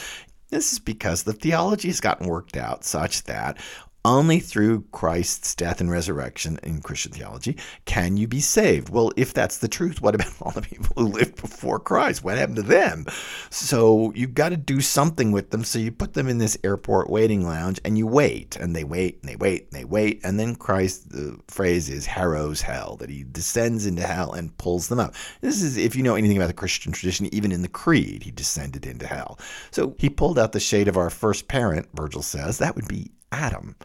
This 0.52 0.74
is 0.74 0.80
because 0.80 1.24
the 1.24 1.34
theology 1.34 1.88
has 1.88 2.02
gotten 2.02 2.28
worked 2.28 2.58
out 2.58 2.84
such 2.84 3.24
that 3.24 3.58
Only 4.04 4.40
through 4.40 4.86
Christ's 4.92 5.54
death 5.54 5.80
and 5.80 5.92
resurrection 5.92 6.60
in 6.64 6.82
Christian 6.82 7.12
theology 7.12 7.58
can 7.86 8.18
you 8.18 8.28
be 8.28 8.40
saved. 8.40 8.90
Well, 8.90 9.12
if 9.16 9.32
that's 9.32 9.60
the 9.60 9.68
truth, 9.68 10.02
what 10.02 10.16
about 10.16 10.34
all 10.42 10.52
the 10.52 10.64
people 10.64 10.88
who 10.96 11.08
lived 11.08 11.40
before 11.40 11.80
Christ? 11.80 12.24
What 12.24 12.40
happened 12.40 12.56
to 12.56 12.64
them? 12.64 13.06
So 13.52 14.12
you've 14.16 14.34
got 14.34 14.50
to 14.50 14.58
do 14.58 14.82
something 14.82 15.32
with 15.32 15.52
them. 15.52 15.64
So 15.64 15.78
you 15.78 15.92
put 15.92 16.16
them 16.16 16.28
in 16.28 16.40
this 16.40 16.58
airport 16.64 17.12
waiting 17.12 17.46
lounge 17.46 17.80
and 17.86 17.96
you 17.96 18.08
wait, 18.08 18.56
and 18.56 18.76
they 18.76 18.84
wait, 18.84 19.20
and 19.22 19.30
they 19.30 19.36
wait, 19.36 19.66
and 19.66 19.80
they 19.80 19.86
wait. 19.86 20.20
And 20.24 20.40
then 20.40 20.56
Christ, 20.56 21.12
the 21.12 21.38
phrase 21.48 21.88
is 21.88 22.08
harrows 22.08 22.62
hell, 22.62 22.96
that 22.98 23.12
he 23.12 23.24
descends 23.32 23.86
into 23.86 24.02
hell 24.02 24.34
and 24.34 24.58
pulls 24.58 24.88
them 24.88 25.00
out. 25.00 25.14
This 25.42 25.62
is, 25.62 25.78
if 25.78 25.96
you 25.96 26.02
know 26.02 26.16
anything 26.16 26.38
about 26.38 26.48
the 26.48 26.54
Christian 26.54 26.92
tradition, 26.92 27.32
even 27.32 27.52
in 27.52 27.62
the 27.62 27.68
Creed, 27.68 28.24
he 28.24 28.32
descended 28.32 28.88
into 28.88 29.06
hell. 29.06 29.38
So 29.70 29.96
he 30.00 30.10
pulled 30.10 30.40
out 30.40 30.54
the 30.54 30.60
shade 30.60 30.88
of 30.88 30.98
our 30.98 31.12
first 31.12 31.48
parent, 31.48 31.88
Virgil 31.94 32.24
says. 32.24 32.58
That 32.58 32.76
would 32.76 32.88
be 32.88 33.12
Adam. 33.32 33.76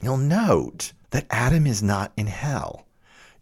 You'll 0.00 0.16
note 0.16 0.92
that 1.10 1.26
Adam 1.30 1.66
is 1.66 1.82
not 1.82 2.12
in 2.16 2.26
hell. 2.26 2.86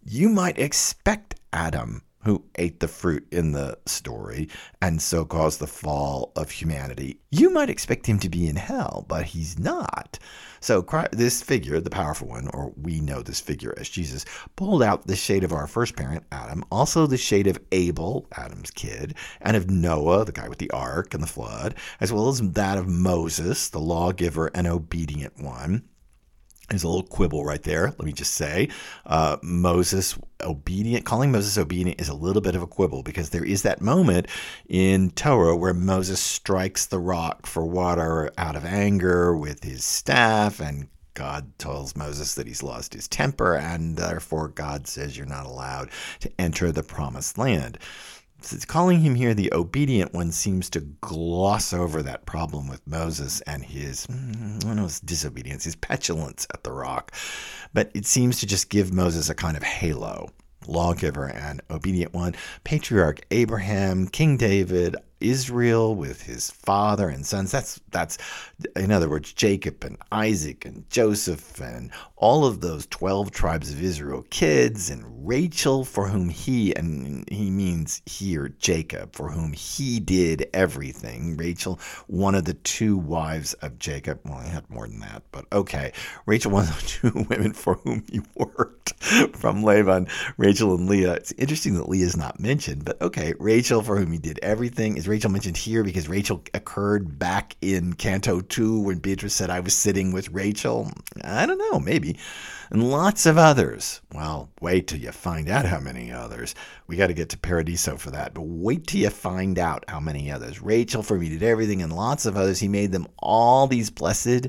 You 0.04 0.28
might 0.28 0.58
expect 0.58 1.34
Adam, 1.52 2.02
who 2.24 2.44
ate 2.56 2.80
the 2.80 2.88
fruit 2.88 3.26
in 3.32 3.52
the 3.52 3.78
story 3.86 4.48
and 4.80 5.02
so 5.02 5.24
caused 5.24 5.58
the 5.58 5.66
fall 5.66 6.32
of 6.36 6.50
humanity, 6.50 7.20
you 7.30 7.50
might 7.50 7.70
expect 7.70 8.06
him 8.06 8.18
to 8.20 8.28
be 8.28 8.46
in 8.46 8.56
hell, 8.56 9.04
but 9.08 9.26
he's 9.26 9.58
not. 9.58 10.18
So 10.60 10.86
this 11.10 11.42
figure, 11.42 11.80
the 11.80 11.90
powerful 11.90 12.28
one, 12.28 12.48
or 12.54 12.72
we 12.76 13.00
know 13.00 13.20
this 13.20 13.40
figure 13.40 13.74
as 13.76 13.88
Jesus, 13.88 14.24
pulled 14.54 14.82
out 14.82 15.06
the 15.06 15.16
shade 15.16 15.42
of 15.42 15.52
our 15.52 15.66
first 15.66 15.96
parent, 15.96 16.24
Adam, 16.30 16.64
also 16.70 17.06
the 17.06 17.16
shade 17.16 17.48
of 17.48 17.58
Abel, 17.72 18.28
Adam's 18.36 18.70
kid, 18.70 19.16
and 19.40 19.56
of 19.56 19.68
Noah, 19.68 20.24
the 20.24 20.30
guy 20.30 20.48
with 20.48 20.58
the 20.58 20.70
ark 20.70 21.14
and 21.14 21.22
the 21.22 21.26
flood, 21.26 21.74
as 22.00 22.12
well 22.12 22.28
as 22.28 22.40
that 22.40 22.78
of 22.78 22.86
Moses, 22.86 23.68
the 23.68 23.80
lawgiver 23.80 24.52
and 24.54 24.68
obedient 24.68 25.42
one. 25.42 25.82
There's 26.72 26.84
a 26.84 26.88
little 26.88 27.02
quibble 27.02 27.44
right 27.44 27.62
there. 27.62 27.88
Let 27.88 28.00
me 28.00 28.14
just 28.14 28.32
say, 28.32 28.70
uh, 29.04 29.36
Moses 29.42 30.16
obedient, 30.40 31.04
calling 31.04 31.30
Moses 31.30 31.58
obedient 31.58 32.00
is 32.00 32.08
a 32.08 32.14
little 32.14 32.40
bit 32.40 32.54
of 32.54 32.62
a 32.62 32.66
quibble 32.66 33.02
because 33.02 33.28
there 33.28 33.44
is 33.44 33.60
that 33.62 33.82
moment 33.82 34.26
in 34.70 35.10
Torah 35.10 35.54
where 35.54 35.74
Moses 35.74 36.18
strikes 36.18 36.86
the 36.86 36.98
rock 36.98 37.44
for 37.44 37.66
water 37.66 38.32
out 38.38 38.56
of 38.56 38.64
anger 38.64 39.36
with 39.36 39.64
his 39.64 39.84
staff, 39.84 40.60
and 40.60 40.88
God 41.12 41.58
tells 41.58 41.94
Moses 41.94 42.34
that 42.36 42.46
he's 42.46 42.62
lost 42.62 42.94
his 42.94 43.06
temper, 43.06 43.54
and 43.54 43.98
therefore 43.98 44.48
God 44.48 44.86
says 44.86 45.18
you're 45.18 45.26
not 45.26 45.44
allowed 45.44 45.90
to 46.20 46.32
enter 46.38 46.72
the 46.72 46.82
promised 46.82 47.36
land 47.36 47.76
calling 48.64 49.00
him 49.00 49.14
here 49.14 49.34
the 49.34 49.52
obedient 49.52 50.12
one 50.12 50.32
seems 50.32 50.68
to 50.70 50.80
gloss 50.80 51.72
over 51.72 52.02
that 52.02 52.26
problem 52.26 52.68
with 52.68 52.86
Moses 52.86 53.40
and 53.42 53.64
his, 53.64 54.06
mm, 54.06 54.64
know, 54.74 54.84
his 54.84 55.00
disobedience, 55.00 55.64
his 55.64 55.76
petulance 55.76 56.46
at 56.52 56.64
the 56.64 56.72
rock. 56.72 57.12
But 57.72 57.90
it 57.94 58.06
seems 58.06 58.40
to 58.40 58.46
just 58.46 58.68
give 58.68 58.92
Moses 58.92 59.28
a 59.28 59.34
kind 59.34 59.56
of 59.56 59.62
halo 59.62 60.30
lawgiver 60.68 61.26
and 61.26 61.60
obedient 61.70 62.12
one, 62.14 62.34
patriarch 62.64 63.20
Abraham, 63.30 64.06
King 64.06 64.36
David, 64.36 64.96
Israel 65.22 65.94
with 65.94 66.22
his 66.22 66.50
father 66.50 67.08
and 67.08 67.24
sons. 67.24 67.52
That's 67.52 67.80
that's 67.90 68.18
in 68.76 68.90
other 68.90 69.08
words, 69.08 69.32
Jacob 69.32 69.84
and 69.84 69.96
Isaac 70.10 70.64
and 70.64 70.88
Joseph 70.90 71.60
and 71.60 71.90
all 72.16 72.44
of 72.44 72.60
those 72.60 72.86
12 72.86 73.30
tribes 73.30 73.72
of 73.72 73.82
Israel 73.82 74.24
kids 74.30 74.90
and 74.90 75.26
Rachel 75.26 75.84
for 75.84 76.08
whom 76.08 76.28
he 76.28 76.74
and 76.74 77.28
he 77.30 77.50
means 77.50 78.02
here 78.06 78.48
Jacob 78.58 79.14
for 79.14 79.30
whom 79.30 79.52
he 79.52 80.00
did 80.00 80.48
everything. 80.52 81.36
Rachel, 81.36 81.78
one 82.06 82.34
of 82.34 82.44
the 82.44 82.54
two 82.54 82.96
wives 82.96 83.54
of 83.54 83.78
Jacob. 83.78 84.20
Well, 84.24 84.34
I 84.38 84.46
had 84.46 84.68
more 84.70 84.86
than 84.86 85.00
that, 85.00 85.22
but 85.32 85.46
okay. 85.52 85.92
Rachel, 86.26 86.50
one 86.50 86.64
of 86.64 86.80
the 86.80 86.86
two 86.86 87.26
women 87.28 87.52
for 87.52 87.74
whom 87.74 88.04
he 88.10 88.20
worked 88.34 88.92
from 89.34 89.62
Laban, 89.62 90.08
Rachel 90.36 90.74
and 90.74 90.88
Leah. 90.88 91.14
It's 91.14 91.32
interesting 91.32 91.74
that 91.74 91.88
Leah 91.88 92.06
is 92.06 92.16
not 92.16 92.40
mentioned, 92.40 92.84
but 92.84 93.00
okay. 93.00 93.34
Rachel 93.38 93.82
for 93.82 93.96
whom 93.98 94.12
he 94.12 94.18
did 94.18 94.38
everything 94.42 94.96
is 94.96 95.08
Rachel 95.12 95.30
mentioned 95.30 95.58
here 95.58 95.84
because 95.84 96.08
Rachel 96.08 96.42
occurred 96.54 97.18
back 97.18 97.54
in 97.60 97.92
Canto 97.92 98.40
2 98.40 98.80
when 98.80 98.98
Beatrice 98.98 99.34
said, 99.34 99.50
I 99.50 99.60
was 99.60 99.74
sitting 99.74 100.10
with 100.10 100.30
Rachel? 100.30 100.90
I 101.22 101.44
don't 101.44 101.58
know, 101.58 101.78
maybe. 101.78 102.16
And 102.70 102.90
lots 102.90 103.26
of 103.26 103.36
others. 103.36 104.00
Well, 104.14 104.48
wait 104.62 104.86
till 104.86 105.00
you 105.00 105.12
find 105.12 105.50
out 105.50 105.66
how 105.66 105.80
many 105.80 106.10
others. 106.10 106.54
We 106.86 106.96
got 106.96 107.08
to 107.08 107.12
get 107.12 107.28
to 107.28 107.38
Paradiso 107.38 107.98
for 107.98 108.10
that, 108.10 108.32
but 108.32 108.46
wait 108.46 108.86
till 108.86 109.02
you 109.02 109.10
find 109.10 109.58
out 109.58 109.84
how 109.86 110.00
many 110.00 110.32
others. 110.32 110.62
Rachel 110.62 111.02
for 111.02 111.18
me 111.18 111.28
did 111.28 111.42
everything, 111.42 111.82
and 111.82 111.92
lots 111.92 112.24
of 112.24 112.38
others. 112.38 112.60
He 112.60 112.68
made 112.68 112.92
them 112.92 113.06
all 113.18 113.66
these 113.66 113.90
blessed. 113.90 114.48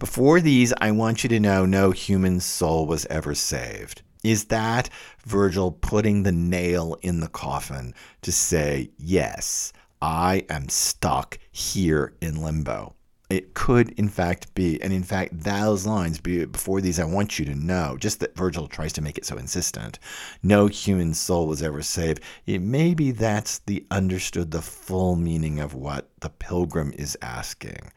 Before 0.00 0.40
these, 0.40 0.74
I 0.80 0.90
want 0.90 1.22
you 1.22 1.28
to 1.28 1.38
know 1.38 1.66
no 1.66 1.92
human 1.92 2.40
soul 2.40 2.84
was 2.84 3.06
ever 3.06 3.36
saved. 3.36 4.02
Is 4.24 4.46
that 4.46 4.90
Virgil 5.24 5.70
putting 5.70 6.24
the 6.24 6.32
nail 6.32 6.98
in 7.00 7.20
the 7.20 7.28
coffin 7.28 7.94
to 8.22 8.32
say, 8.32 8.90
yes, 8.98 9.72
I 10.02 10.44
am 10.48 10.68
stuck 10.68 11.38
here 11.50 12.14
in 12.20 12.42
limbo. 12.42 12.94
It 13.28 13.54
could, 13.54 13.90
in 13.90 14.08
fact, 14.08 14.52
be, 14.54 14.82
and 14.82 14.92
in 14.92 15.04
fact, 15.04 15.44
those 15.44 15.86
lines 15.86 16.18
be 16.18 16.44
before 16.46 16.80
these. 16.80 16.98
I 16.98 17.04
want 17.04 17.38
you 17.38 17.44
to 17.44 17.54
know, 17.54 17.96
just 17.96 18.18
that 18.20 18.34
Virgil 18.36 18.66
tries 18.66 18.92
to 18.94 19.02
make 19.02 19.18
it 19.18 19.24
so 19.24 19.36
insistent. 19.36 20.00
No 20.42 20.66
human 20.66 21.14
soul 21.14 21.46
was 21.46 21.62
ever 21.62 21.80
saved. 21.82 22.22
It 22.46 22.60
maybe 22.60 23.12
that's 23.12 23.58
the 23.60 23.86
understood 23.90 24.50
the 24.50 24.62
full 24.62 25.14
meaning 25.14 25.60
of 25.60 25.74
what 25.74 26.10
the 26.20 26.30
pilgrim 26.30 26.92
is 26.96 27.16
asking. 27.22 27.92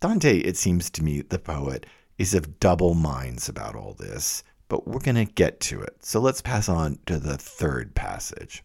Dante, 0.00 0.38
it 0.38 0.56
seems 0.56 0.90
to 0.90 1.04
me, 1.04 1.22
the 1.22 1.38
poet, 1.38 1.86
is 2.18 2.34
of 2.34 2.58
double 2.58 2.94
minds 2.94 3.48
about 3.48 3.76
all 3.76 3.94
this, 3.94 4.42
but 4.68 4.88
we're 4.88 4.98
going 4.98 5.14
to 5.14 5.32
get 5.32 5.60
to 5.60 5.80
it. 5.80 5.96
So 6.00 6.18
let's 6.18 6.42
pass 6.42 6.68
on 6.68 6.98
to 7.06 7.20
the 7.20 7.36
third 7.36 7.94
passage. 7.94 8.64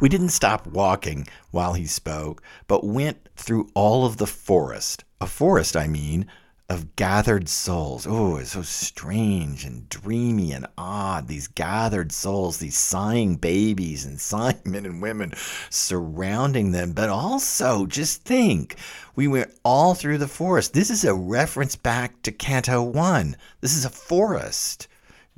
We 0.00 0.08
didn't 0.08 0.28
stop 0.28 0.64
walking 0.64 1.26
while 1.50 1.72
he 1.72 1.86
spoke, 1.86 2.40
but 2.68 2.84
went 2.84 3.28
through 3.34 3.68
all 3.74 4.06
of 4.06 4.18
the 4.18 4.28
forest. 4.28 5.02
A 5.20 5.26
forest, 5.26 5.76
I 5.76 5.88
mean, 5.88 6.26
of 6.68 6.94
gathered 6.94 7.48
souls. 7.48 8.06
Oh, 8.08 8.36
it's 8.36 8.52
so 8.52 8.62
strange 8.62 9.64
and 9.64 9.88
dreamy 9.88 10.52
and 10.52 10.68
odd. 10.76 11.26
These 11.26 11.48
gathered 11.48 12.12
souls, 12.12 12.58
these 12.58 12.76
sighing 12.76 13.36
babies 13.36 14.04
and 14.04 14.20
sighing 14.30 14.60
men 14.64 14.86
and 14.86 15.02
women 15.02 15.32
surrounding 15.68 16.70
them. 16.70 16.92
But 16.92 17.08
also, 17.08 17.84
just 17.84 18.22
think, 18.22 18.76
we 19.16 19.26
went 19.26 19.52
all 19.64 19.94
through 19.94 20.18
the 20.18 20.28
forest. 20.28 20.74
This 20.74 20.90
is 20.90 21.04
a 21.04 21.14
reference 21.14 21.74
back 21.74 22.22
to 22.22 22.30
Canto 22.30 22.82
1. 22.82 23.36
This 23.62 23.76
is 23.76 23.84
a 23.84 23.90
forest. 23.90 24.86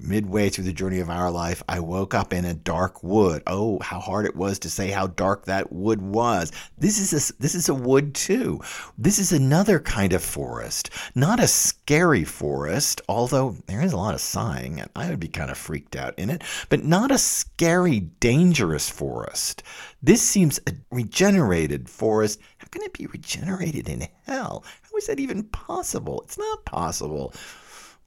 Midway 0.02 0.48
through 0.48 0.64
the 0.64 0.72
journey 0.72 0.98
of 1.00 1.10
our 1.10 1.30
life, 1.30 1.62
I 1.68 1.80
woke 1.80 2.14
up 2.14 2.32
in 2.32 2.44
a 2.44 2.54
dark 2.54 3.02
wood. 3.02 3.42
Oh, 3.46 3.78
how 3.80 4.00
hard 4.00 4.24
it 4.24 4.34
was 4.34 4.58
to 4.60 4.70
say 4.70 4.90
how 4.90 5.08
dark 5.08 5.44
that 5.44 5.72
wood 5.72 6.00
was. 6.00 6.52
This 6.78 6.98
is 6.98 7.30
a, 7.30 7.34
this 7.40 7.54
is 7.54 7.68
a 7.68 7.74
wood 7.74 8.14
too. 8.14 8.60
This 8.96 9.18
is 9.18 9.32
another 9.32 9.78
kind 9.78 10.12
of 10.12 10.24
forest. 10.24 10.90
Not 11.14 11.38
a 11.38 11.46
scary 11.46 12.24
forest, 12.24 13.02
although 13.08 13.56
there 13.66 13.82
is 13.82 13.92
a 13.92 13.96
lot 13.96 14.14
of 14.14 14.20
sighing 14.20 14.80
and 14.80 14.90
I 14.96 15.10
would 15.10 15.20
be 15.20 15.28
kind 15.28 15.50
of 15.50 15.58
freaked 15.58 15.96
out 15.96 16.18
in 16.18 16.30
it, 16.30 16.42
but 16.70 16.84
not 16.84 17.10
a 17.10 17.18
scary, 17.18 18.00
dangerous 18.00 18.88
forest. 18.88 19.62
This 20.02 20.22
seems 20.22 20.58
a 20.66 20.72
regenerated 20.90 21.90
forest. 21.90 22.40
How 22.58 22.68
can 22.68 22.82
it 22.82 22.94
be 22.94 23.06
regenerated 23.06 23.88
in 23.88 24.08
hell? 24.24 24.64
How 24.82 24.96
is 24.96 25.06
that 25.08 25.20
even 25.20 25.44
possible? 25.44 26.22
It's 26.22 26.38
not 26.38 26.64
possible. 26.64 27.34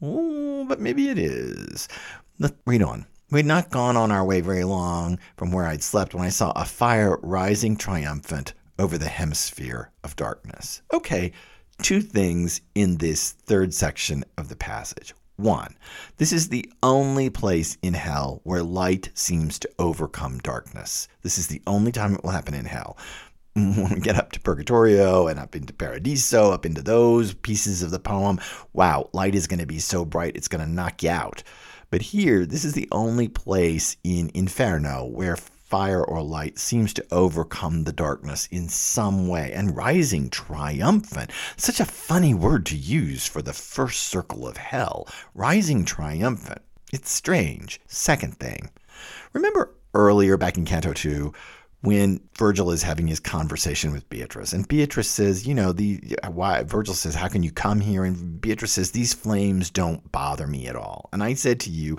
Oh, 0.06 0.66
but 0.66 0.82
maybe 0.82 1.08
it 1.08 1.18
is. 1.18 1.88
Let's 2.38 2.58
read 2.66 2.84
on. 2.84 3.06
We 3.32 3.40
had 3.40 3.46
not 3.46 3.72
gone 3.72 3.96
on 3.96 4.12
our 4.12 4.26
way 4.26 4.42
very 4.42 4.66
long 4.66 5.18
from 5.38 5.54
where 5.54 5.66
I'd 5.66 5.82
slept 5.82 6.14
when 6.14 6.26
I 6.26 6.30
saw 6.30 6.52
a 6.52 6.66
fire 6.66 7.18
rising 7.24 7.78
triumphant 7.78 8.54
over 8.78 8.98
the 8.98 9.08
hemisphere 9.08 9.92
of 10.04 10.18
darkness. 10.18 10.82
Okay, 10.94 11.32
two 11.82 12.02
things 12.02 12.60
in 12.76 12.98
this 12.98 13.32
third 13.32 13.74
section 13.74 14.26
of 14.38 14.50
the 14.50 14.58
passage. 14.58 15.14
One, 15.38 15.78
this 16.18 16.34
is 16.34 16.50
the 16.50 16.70
only 16.84 17.30
place 17.30 17.78
in 17.82 17.94
hell 17.94 18.42
where 18.44 18.62
light 18.62 19.10
seems 19.14 19.58
to 19.60 19.70
overcome 19.80 20.40
darkness. 20.40 21.08
This 21.22 21.38
is 21.38 21.48
the 21.48 21.62
only 21.66 21.94
time 21.94 22.14
it 22.14 22.24
will 22.24 22.32
happen 22.32 22.54
in 22.54 22.66
hell 22.66 22.98
when 23.54 23.90
we 23.94 24.00
get 24.00 24.16
up 24.16 24.32
to 24.32 24.40
Purgatorio 24.40 25.28
and 25.28 25.40
up 25.40 25.56
into 25.56 25.74
Paradiso, 25.74 26.52
up 26.52 26.66
into 26.66 26.82
those 26.82 27.34
pieces 27.34 27.84
of 27.84 27.92
the 27.92 28.00
poem, 28.00 28.40
wow, 28.74 29.10
light 29.14 29.36
is 29.36 29.48
going 29.48 29.60
to 29.60 29.66
be 29.66 29.80
so 29.80 30.06
bright 30.06 30.36
it's 30.36 30.48
going 30.48 30.64
to 30.64 30.72
knock 30.72 31.04
you 31.04 31.10
out. 31.10 31.44
But 31.90 32.02
here, 32.02 32.46
this 32.46 32.66
is 32.66 32.74
the 32.74 32.88
only 32.92 33.28
place 33.28 33.98
in 34.04 34.32
Inferno 34.34 35.06
where 35.06 35.36
fire 35.36 36.04
or 36.04 36.24
light 36.24 36.58
seems 36.58 36.94
to 36.94 37.06
overcome 37.12 37.84
the 37.84 37.94
darkness 37.94 38.48
in 38.52 38.70
some 38.70 39.28
way 39.28 39.52
and 39.54 39.76
rising 39.76 40.30
triumphant. 40.30 41.32
Such 41.58 41.80
a 41.80 41.86
funny 41.86 42.34
word 42.34 42.66
to 42.68 42.76
use 42.76 43.28
for 43.28 43.42
the 43.42 43.54
first 43.54 44.04
circle 44.04 44.48
of 44.48 44.58
hell. 44.58 45.08
Rising 45.36 45.86
triumphant. 45.86 46.62
It's 46.92 47.12
strange. 47.12 47.80
Second 47.88 48.38
thing. 48.38 48.70
Remember 49.34 49.76
earlier 49.94 50.38
back 50.38 50.58
in 50.58 50.66
Canto 50.66 50.94
2 50.94 51.34
when 51.84 52.22
Virgil 52.38 52.72
is 52.72 52.82
having 52.82 53.08
his 53.08 53.20
conversation 53.20 53.92
with 53.92 54.08
Beatrice. 54.08 54.54
And 54.54 54.66
Beatrice 54.66 55.10
says, 55.10 55.46
you 55.46 55.54
know, 55.54 55.74
the 55.74 56.00
why 56.30 56.64
Virgil 56.64 56.94
says, 56.94 57.14
How 57.14 57.28
can 57.28 57.44
you 57.44 57.52
come 57.52 57.82
here? 57.82 58.06
And 58.06 58.40
Beatrice 58.40 58.72
says, 58.72 58.92
These 58.92 59.14
flames 59.14 59.70
don't 59.70 60.10
bother 60.12 60.48
me 60.48 60.68
at 60.68 60.78
all. 60.78 61.10
And 61.12 61.22
I 61.22 61.34
said 61.34 61.60
to 61.62 61.70
you, 61.70 61.98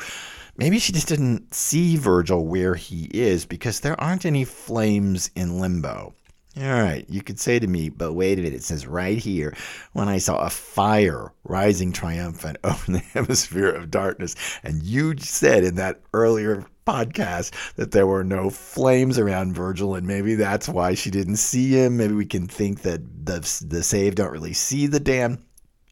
maybe 0.57 0.79
she 0.79 0.93
just 0.93 1.09
didn't 1.09 1.55
see 1.55 1.97
Virgil 1.97 2.47
where 2.47 2.75
he 2.75 3.11
is 3.13 3.45
because 3.45 3.81
there 3.81 4.01
aren't 4.01 4.25
any 4.25 4.45
flames 4.45 5.31
in 5.37 5.61
limbo. 5.61 6.15
All 6.57 6.63
right, 6.63 7.05
you 7.09 7.21
could 7.21 7.41
say 7.41 7.59
to 7.59 7.67
me, 7.67 7.89
but 7.89 8.13
wait 8.13 8.39
a 8.39 8.43
minute, 8.43 8.55
it 8.55 8.63
says 8.63 8.87
right 8.87 9.19
here, 9.19 9.57
when 9.93 10.09
I 10.09 10.19
saw 10.19 10.39
a 10.39 10.51
fire 10.51 11.33
rising 11.43 11.93
triumphant 11.93 12.59
over 12.65 12.93
the 12.93 13.01
hemisphere 13.01 13.69
of 13.69 13.91
darkness. 13.91 14.35
And 14.63 14.83
you 14.83 15.15
said 15.19 15.65
in 15.65 15.75
that 15.75 16.01
earlier 16.15 16.65
podcast 16.87 17.53
that 17.77 17.93
there 17.93 18.07
were 18.07 18.25
no 18.25 18.51
flames 18.51 19.19
around 19.19 19.55
Virgil, 19.55 19.95
and 19.95 20.07
maybe 20.07 20.35
that's 20.35 20.69
why 20.69 20.95
she 20.95 21.11
didn't 21.11 21.37
see 21.37 21.71
him. 21.71 21.97
Maybe 21.97 22.15
we 22.15 22.27
can 22.27 22.47
think 22.47 22.83
that 22.83 23.27
the, 23.27 23.41
the 23.67 23.83
saved 23.83 24.17
don't 24.17 24.33
really 24.33 24.53
see 24.53 24.87
the 24.87 25.01
damn. 25.01 25.45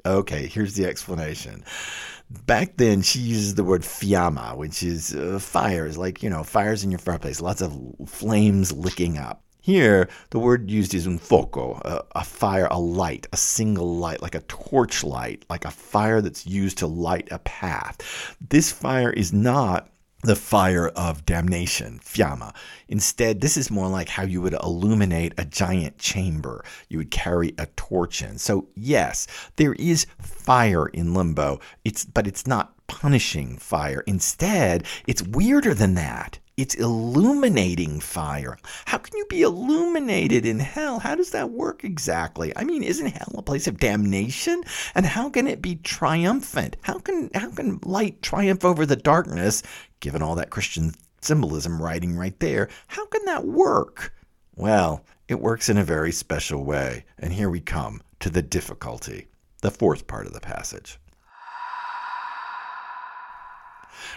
Okay, 0.05 0.47
here's 0.47 0.75
the 0.75 0.87
explanation. 0.87 1.65
Back 2.47 2.77
then, 2.77 3.03
she 3.03 3.19
uses 3.19 3.55
the 3.55 3.65
word 3.65 3.83
fiamma, 3.83 4.57
which 4.57 4.83
is 4.83 5.15
uh, 5.15 5.39
fires, 5.39 5.99
like, 5.99 6.23
you 6.23 6.31
know, 6.31 6.43
fires 6.43 6.83
in 6.83 6.91
your 6.91 6.99
fireplace, 6.99 7.41
lots 7.41 7.61
of 7.61 7.79
flames 8.07 8.73
licking 8.73 9.19
up. 9.19 9.43
Here, 9.61 10.09
the 10.31 10.41
word 10.41 10.69
used 10.69 10.93
is 10.93 11.07
un 11.07 11.19
foco, 11.19 11.81
a, 11.85 12.03
a, 12.19 12.25
fire, 12.25 12.67
a 12.73 12.81
light, 12.81 13.29
a 13.33 13.37
single 13.37 13.97
light, 13.97 14.21
like 14.21 14.35
a 14.35 14.41
torch 14.41 15.05
light, 15.05 15.45
like 15.49 15.65
a 15.65 15.71
fire 15.71 16.21
that's 16.21 16.47
used 16.47 16.79
to 16.79 16.89
light 16.89 17.29
a 17.31 17.39
path. 17.39 18.37
This 18.41 18.73
fire 18.73 19.13
is 19.13 19.33
not 19.33 19.92
the 20.23 20.37
fire 20.37 20.89
of 20.89 21.27
damnation, 21.27 22.01
fiamma. 22.03 22.55
Instead, 22.89 23.41
this 23.41 23.57
is 23.57 23.71
more 23.71 23.89
like 23.89 24.09
how 24.09 24.23
you 24.23 24.41
would 24.41 24.55
illuminate 24.55 25.35
a 25.37 25.45
giant 25.45 25.99
chamber. 25.99 26.65
You 26.89 26.99
would 26.99 27.11
carry 27.11 27.55
a 27.59 27.67
torch 27.77 28.23
in. 28.23 28.39
So, 28.39 28.69
yes, 28.75 29.27
there 29.57 29.75
is 29.75 30.07
fire 30.21 30.87
in 30.87 31.13
limbo. 31.13 31.61
It's 31.85 32.05
but 32.05 32.27
it's 32.27 32.47
not 32.47 32.75
punishing 32.87 33.57
fire. 33.57 34.05
Instead, 34.07 34.85
it's 35.07 35.23
weirder 35.23 35.75
than 35.75 35.95
that. 35.95 36.39
It's 36.63 36.77
illuminating 36.77 37.99
fire. 37.99 38.57
How 38.85 38.99
can 38.99 39.19
you 39.19 39.27
be 39.29 39.43
illuminated 39.43 40.47
in 40.47 40.61
hell? 40.61 41.01
How 41.01 41.17
does 41.17 41.33
that 41.33 41.51
work 41.51 41.83
exactly? 41.83 42.57
I 42.57 42.63
mean, 42.63 42.85
isn't 42.85 43.09
hell 43.09 43.35
a 43.37 43.43
place 43.43 43.67
of 43.67 43.81
damnation? 43.81 44.63
And 44.95 45.05
how 45.05 45.29
can 45.29 45.49
it 45.49 45.61
be 45.61 45.75
triumphant? 45.75 46.77
How 46.83 47.01
can 47.01 47.31
how 47.35 47.51
can 47.51 47.81
light 47.83 48.23
triumph 48.23 48.65
over 48.65 48.87
the 48.87 48.95
darkness, 48.95 49.65
given 49.99 50.23
all 50.23 50.37
that 50.37 50.51
Christian 50.51 50.93
symbolism 51.21 51.83
writing 51.83 52.15
right 52.15 52.39
there? 52.39 52.69
How 52.87 53.07
can 53.07 53.25
that 53.25 53.45
work? 53.45 54.15
Well, 54.55 55.05
it 55.27 55.41
works 55.41 55.69
in 55.69 55.79
a 55.79 55.83
very 55.83 56.13
special 56.13 56.65
way. 56.65 57.05
And 57.19 57.33
here 57.33 57.51
we 57.51 57.59
come 57.59 58.03
to 58.21 58.31
the 58.31 58.41
difficulty, 58.41 59.27
the 59.63 59.73
fourth 59.73 60.07
part 60.07 60.29
of 60.29 60.33
the 60.33 60.39
passage. 60.39 61.01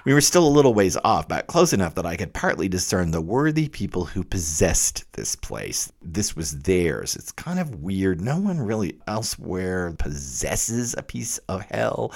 We 0.03 0.13
were 0.13 0.21
still 0.21 0.47
a 0.47 0.49
little 0.49 0.73
ways 0.73 0.97
off, 1.03 1.27
but 1.27 1.47
close 1.47 1.73
enough 1.73 1.95
that 1.95 2.05
I 2.05 2.15
could 2.15 2.33
partly 2.33 2.67
discern 2.67 3.11
the 3.11 3.21
worthy 3.21 3.69
people 3.69 4.05
who 4.05 4.23
possessed 4.23 5.05
this 5.13 5.35
place. 5.35 5.91
This 6.01 6.35
was 6.35 6.59
theirs. 6.61 7.15
It's 7.15 7.31
kind 7.31 7.59
of 7.59 7.81
weird. 7.81 8.19
No 8.19 8.37
one 8.37 8.59
really 8.59 8.99
elsewhere 9.07 9.93
possesses 9.97 10.95
a 10.97 11.03
piece 11.03 11.37
of 11.49 11.61
hell, 11.71 12.13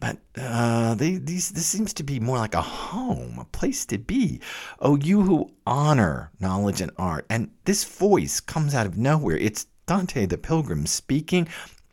but 0.00 0.18
uh, 0.36 0.94
they, 0.94 1.16
these, 1.16 1.50
this 1.50 1.66
seems 1.66 1.92
to 1.94 2.02
be 2.02 2.18
more 2.18 2.38
like 2.38 2.54
a 2.54 2.62
home, 2.62 3.38
a 3.38 3.44
place 3.44 3.86
to 3.86 3.98
be. 3.98 4.40
Oh, 4.80 4.96
you 4.96 5.22
who 5.22 5.50
honor 5.66 6.30
knowledge 6.40 6.80
and 6.80 6.90
art. 6.96 7.26
And 7.30 7.50
this 7.64 7.84
voice 7.84 8.40
comes 8.40 8.74
out 8.74 8.86
of 8.86 8.96
nowhere. 8.96 9.36
It's 9.36 9.66
Dante 9.86 10.26
the 10.26 10.38
Pilgrim 10.38 10.86
speaking 10.86 11.48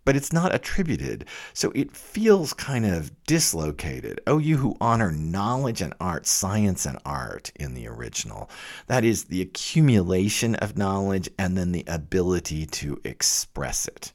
but 0.07 0.15
it's 0.15 0.31
not 0.31 0.55
attributed. 0.55 1.25
So 1.51 1.69
it 1.75 1.93
feels 1.93 2.53
kind 2.53 2.85
of 2.85 3.11
dislocated. 3.25 4.21
Oh, 4.25 4.37
you 4.37 4.55
who 4.55 4.77
honor 4.79 5.11
knowledge 5.11 5.81
and 5.81 5.93
art, 5.99 6.25
science 6.25 6.85
and 6.85 6.97
art 7.05 7.51
in 7.57 7.73
the 7.73 7.89
original. 7.89 8.49
That 8.85 9.03
is 9.03 9.25
the 9.25 9.41
accumulation 9.41 10.55
of 10.55 10.77
knowledge 10.77 11.29
and 11.37 11.57
then 11.57 11.73
the 11.73 11.83
ability 11.87 12.67
to 12.67 13.01
express 13.03 13.85
it. 13.85 14.13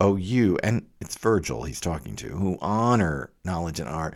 Oh, 0.00 0.16
you, 0.16 0.58
and 0.62 0.86
it's 1.02 1.18
Virgil 1.18 1.64
he's 1.64 1.82
talking 1.82 2.16
to, 2.16 2.28
who 2.28 2.56
honor 2.62 3.30
knowledge 3.44 3.78
and 3.78 3.90
art. 3.90 4.14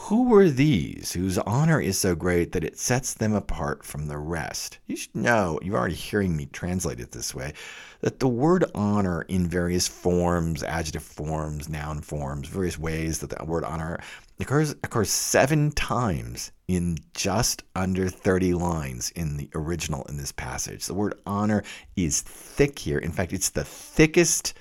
Who 0.00 0.34
are 0.34 0.50
these 0.50 1.14
whose 1.14 1.38
honor 1.38 1.80
is 1.80 1.98
so 1.98 2.14
great 2.14 2.52
that 2.52 2.62
it 2.62 2.78
sets 2.78 3.14
them 3.14 3.32
apart 3.32 3.82
from 3.82 4.06
the 4.06 4.18
rest? 4.18 4.78
You 4.86 4.94
should 4.94 5.16
know, 5.16 5.58
you're 5.62 5.76
already 5.76 5.94
hearing 5.94 6.36
me 6.36 6.46
translate 6.46 7.00
it 7.00 7.10
this 7.10 7.34
way, 7.34 7.54
that 8.02 8.20
the 8.20 8.28
word 8.28 8.66
honor 8.74 9.22
in 9.22 9.48
various 9.48 9.88
forms, 9.88 10.62
adjective 10.62 11.02
forms, 11.02 11.68
noun 11.70 12.02
forms, 12.02 12.46
various 12.46 12.78
ways 12.78 13.20
that 13.20 13.30
the 13.30 13.44
word 13.44 13.64
honor 13.64 13.98
occurs 14.38 14.72
occurs 14.84 15.10
seven 15.10 15.72
times 15.72 16.52
in 16.68 16.98
just 17.14 17.64
under 17.74 18.08
30 18.08 18.52
lines 18.52 19.10
in 19.16 19.38
the 19.38 19.48
original 19.54 20.04
in 20.04 20.18
this 20.18 20.30
passage. 20.30 20.86
The 20.86 20.94
word 20.94 21.14
honor 21.24 21.64
is 21.96 22.20
thick 22.20 22.78
here. 22.78 22.98
In 22.98 23.12
fact, 23.12 23.32
it's 23.32 23.50
the 23.50 23.64
thickest 23.64 24.54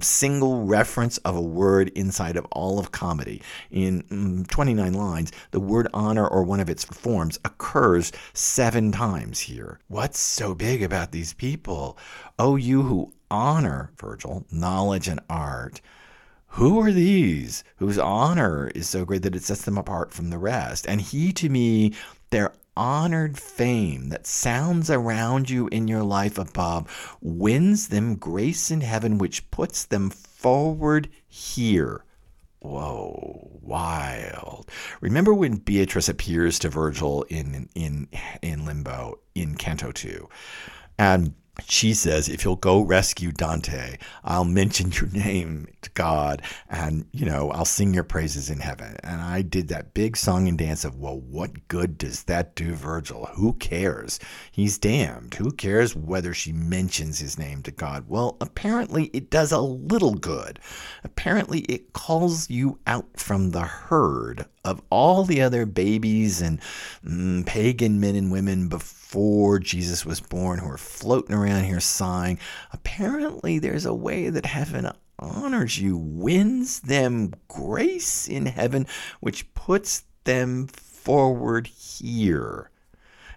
single 0.00 0.64
reference 0.64 1.18
of 1.18 1.36
a 1.36 1.42
word 1.42 1.88
inside 1.90 2.36
of 2.36 2.46
all 2.52 2.78
of 2.78 2.92
comedy. 2.92 3.42
In 3.70 4.02
mm, 4.04 4.48
29 4.48 4.92
lines, 4.92 5.32
the 5.50 5.60
word 5.60 5.88
honor 5.94 6.26
or 6.26 6.42
one 6.42 6.60
of 6.60 6.68
its 6.68 6.84
forms 6.84 7.38
occurs 7.44 8.12
seven 8.32 8.92
times 8.92 9.40
here. 9.40 9.80
What's 9.88 10.18
so 10.18 10.54
big 10.54 10.82
about 10.82 11.12
these 11.12 11.32
people? 11.32 11.98
Oh, 12.38 12.56
you 12.56 12.82
who 12.82 13.12
honor, 13.30 13.90
Virgil, 13.98 14.46
knowledge 14.50 15.08
and 15.08 15.20
art. 15.28 15.80
Who 16.48 16.80
are 16.80 16.92
these 16.92 17.64
whose 17.78 17.98
honor 17.98 18.70
is 18.76 18.88
so 18.88 19.04
great 19.04 19.22
that 19.22 19.34
it 19.34 19.42
sets 19.42 19.62
them 19.62 19.76
apart 19.76 20.12
from 20.12 20.30
the 20.30 20.38
rest? 20.38 20.86
And 20.86 21.00
he 21.00 21.32
to 21.32 21.48
me, 21.48 21.94
their 22.30 22.52
honored 22.76 23.38
fame 23.38 24.08
that 24.08 24.26
sounds 24.26 24.90
around 24.90 25.50
you 25.50 25.68
in 25.68 25.88
your 25.88 26.02
life 26.02 26.38
above 26.38 27.16
wins 27.20 27.88
them 27.88 28.16
grace 28.16 28.70
in 28.70 28.80
heaven, 28.80 29.18
which 29.18 29.50
puts 29.50 29.84
them 29.84 30.10
forward 30.10 31.08
here. 31.26 32.04
Whoa, 32.60 33.50
wild. 33.60 34.70
Remember 35.00 35.34
when 35.34 35.56
Beatrice 35.56 36.08
appears 36.08 36.58
to 36.60 36.68
Virgil 36.68 37.24
in 37.24 37.68
in 37.74 38.08
in 38.40 38.64
limbo 38.64 39.18
in 39.34 39.56
Canto 39.56 39.92
2? 39.92 40.28
And 40.98 41.34
she 41.66 41.94
says, 41.94 42.28
if 42.28 42.44
you'll 42.44 42.56
go 42.56 42.80
rescue 42.80 43.30
Dante, 43.30 43.96
I'll 44.24 44.44
mention 44.44 44.90
your 44.90 45.08
name 45.10 45.68
to 45.82 45.90
God 45.90 46.42
and, 46.68 47.06
you 47.12 47.24
know, 47.24 47.50
I'll 47.52 47.64
sing 47.64 47.94
your 47.94 48.04
praises 48.04 48.50
in 48.50 48.58
heaven. 48.58 48.96
And 49.04 49.20
I 49.20 49.42
did 49.42 49.68
that 49.68 49.94
big 49.94 50.16
song 50.16 50.48
and 50.48 50.58
dance 50.58 50.84
of, 50.84 50.98
well, 50.98 51.20
what 51.20 51.68
good 51.68 51.96
does 51.96 52.24
that 52.24 52.56
do, 52.56 52.74
Virgil? 52.74 53.26
Who 53.34 53.52
cares? 53.54 54.18
He's 54.50 54.78
damned. 54.78 55.34
Who 55.34 55.52
cares 55.52 55.94
whether 55.94 56.34
she 56.34 56.52
mentions 56.52 57.20
his 57.20 57.38
name 57.38 57.62
to 57.62 57.70
God? 57.70 58.06
Well, 58.08 58.36
apparently 58.40 59.04
it 59.12 59.30
does 59.30 59.52
a 59.52 59.60
little 59.60 60.14
good. 60.14 60.58
Apparently 61.04 61.60
it 61.60 61.92
calls 61.92 62.50
you 62.50 62.80
out 62.86 63.06
from 63.16 63.50
the 63.50 63.62
herd 63.62 64.46
of 64.64 64.82
all 64.90 65.24
the 65.24 65.42
other 65.42 65.66
babies 65.66 66.40
and 66.40 66.60
mm, 67.06 67.46
pagan 67.46 68.00
men 68.00 68.16
and 68.16 68.32
women 68.32 68.68
before 68.68 69.03
Jesus 69.58 70.04
was 70.04 70.20
born 70.20 70.58
who 70.58 70.70
are 70.70 70.78
floating 70.78 71.34
around 71.34 71.64
here 71.64 71.80
sighing, 71.80 72.38
apparently 72.72 73.58
there's 73.58 73.86
a 73.86 73.94
way 73.94 74.30
that 74.30 74.46
heaven 74.46 74.90
honors 75.18 75.78
you, 75.78 75.96
wins 75.96 76.80
them 76.80 77.32
grace 77.48 78.28
in 78.28 78.46
heaven, 78.46 78.86
which 79.20 79.52
puts 79.54 80.04
them 80.24 80.66
forward 80.66 81.66
here. 81.66 82.70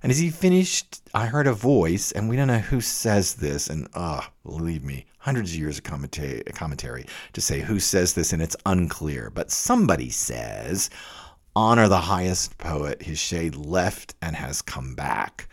And 0.03 0.11
as 0.11 0.19
he 0.19 0.29
finished, 0.29 1.01
I 1.13 1.25
heard 1.25 1.47
a 1.47 1.53
voice, 1.53 2.11
and 2.11 2.29
we 2.29 2.35
don't 2.35 2.47
know 2.47 2.59
who 2.59 2.81
says 2.81 3.35
this, 3.35 3.67
and 3.67 3.87
ah, 3.95 4.31
oh, 4.45 4.49
believe 4.49 4.83
me, 4.83 5.05
hundreds 5.19 5.51
of 5.51 5.57
years 5.57 5.77
of 5.77 5.83
commentary, 5.83 6.43
commentary 6.53 7.05
to 7.33 7.41
say 7.41 7.61
who 7.61 7.79
says 7.79 8.13
this, 8.13 8.31
and 8.31 8.41
it's 8.41 8.55
unclear. 8.65 9.29
But 9.29 9.51
somebody 9.51 10.09
says, 10.09 10.89
honor 11.57 11.87
the 11.87 12.01
highest 12.01 12.55
poet, 12.59 13.01
his 13.01 13.17
shade 13.17 13.55
left 13.55 14.13
and 14.21 14.35
has 14.35 14.61
come 14.61 14.93
back. 14.93 15.49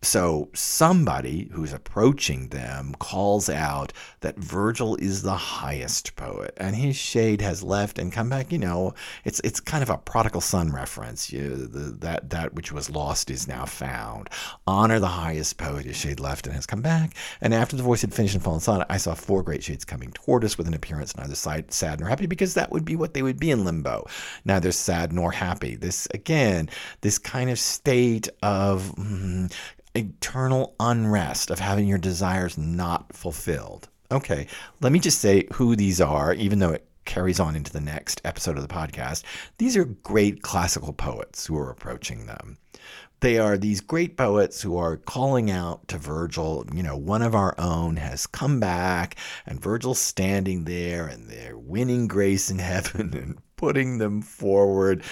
So 0.00 0.48
somebody 0.54 1.48
who's 1.52 1.72
approaching 1.72 2.48
them 2.48 2.94
calls 3.00 3.50
out 3.50 3.92
that 4.20 4.38
Virgil 4.38 4.94
is 4.96 5.22
the 5.22 5.36
highest 5.36 6.14
poet, 6.14 6.54
and 6.56 6.76
his 6.76 6.94
shade 6.94 7.40
has 7.40 7.64
left 7.64 7.98
and 7.98 8.12
come 8.12 8.30
back. 8.30 8.52
You 8.52 8.58
know, 8.58 8.94
it's 9.24 9.40
it's 9.40 9.58
kind 9.58 9.82
of 9.82 9.90
a 9.90 9.98
prodigal 9.98 10.40
son 10.40 10.70
reference. 10.72 11.32
You, 11.32 11.66
the, 11.66 11.96
that 11.98 12.30
that 12.30 12.54
which 12.54 12.70
was 12.70 12.88
lost 12.90 13.28
is 13.28 13.48
now 13.48 13.64
found. 13.64 14.30
Honor 14.68 15.00
the 15.00 15.08
highest 15.08 15.58
poet, 15.58 15.84
his 15.84 15.96
shade 15.96 16.20
left 16.20 16.46
and 16.46 16.54
has 16.54 16.66
come 16.66 16.80
back. 16.80 17.16
And 17.40 17.52
after 17.52 17.76
the 17.76 17.82
voice 17.82 18.02
had 18.02 18.14
finished 18.14 18.34
and 18.34 18.42
fallen 18.42 18.60
silent, 18.60 18.86
I 18.88 18.98
saw 18.98 19.14
four 19.14 19.42
great 19.42 19.64
shades 19.64 19.84
coming 19.84 20.12
toward 20.12 20.44
us 20.44 20.56
with 20.56 20.68
an 20.68 20.74
appearance 20.74 21.16
neither 21.16 21.34
sad 21.34 22.00
nor 22.00 22.08
happy, 22.08 22.26
because 22.26 22.54
that 22.54 22.70
would 22.70 22.84
be 22.84 22.94
what 22.94 23.14
they 23.14 23.22
would 23.22 23.40
be 23.40 23.50
in 23.50 23.64
limbo, 23.64 24.06
neither 24.44 24.70
sad 24.70 25.12
nor 25.12 25.32
happy. 25.32 25.74
This 25.74 26.06
again, 26.14 26.70
this 27.00 27.18
kind 27.18 27.50
of 27.50 27.58
state 27.58 28.28
of. 28.44 28.94
Mm, 28.96 29.52
eternal 29.94 30.74
unrest 30.80 31.50
of 31.50 31.58
having 31.58 31.88
your 31.88 31.98
desires 31.98 32.56
not 32.58 33.14
fulfilled. 33.14 33.88
Okay, 34.10 34.46
let 34.80 34.92
me 34.92 34.98
just 34.98 35.20
say 35.20 35.46
who 35.52 35.76
these 35.76 36.00
are, 36.00 36.32
even 36.34 36.58
though 36.58 36.72
it 36.72 36.88
carries 37.04 37.40
on 37.40 37.56
into 37.56 37.72
the 37.72 37.80
next 37.80 38.20
episode 38.24 38.56
of 38.56 38.62
the 38.66 38.72
podcast. 38.72 39.24
These 39.56 39.76
are 39.76 39.84
great 39.84 40.42
classical 40.42 40.92
poets 40.92 41.46
who 41.46 41.58
are 41.58 41.70
approaching 41.70 42.26
them. 42.26 42.58
They 43.20 43.38
are 43.38 43.58
these 43.58 43.80
great 43.80 44.16
poets 44.16 44.62
who 44.62 44.76
are 44.76 44.96
calling 44.96 45.50
out 45.50 45.88
to 45.88 45.98
Virgil, 45.98 46.64
you 46.72 46.84
know, 46.84 46.96
one 46.96 47.22
of 47.22 47.34
our 47.34 47.54
own 47.58 47.96
has 47.96 48.26
come 48.26 48.60
back, 48.60 49.16
and 49.44 49.60
Virgil's 49.60 49.98
standing 49.98 50.64
there, 50.64 51.06
and 51.06 51.28
they're 51.28 51.58
winning 51.58 52.06
grace 52.06 52.50
in 52.50 52.58
heaven 52.60 53.12
and 53.14 53.38
putting 53.56 53.98
them 53.98 54.22
forward. 54.22 55.02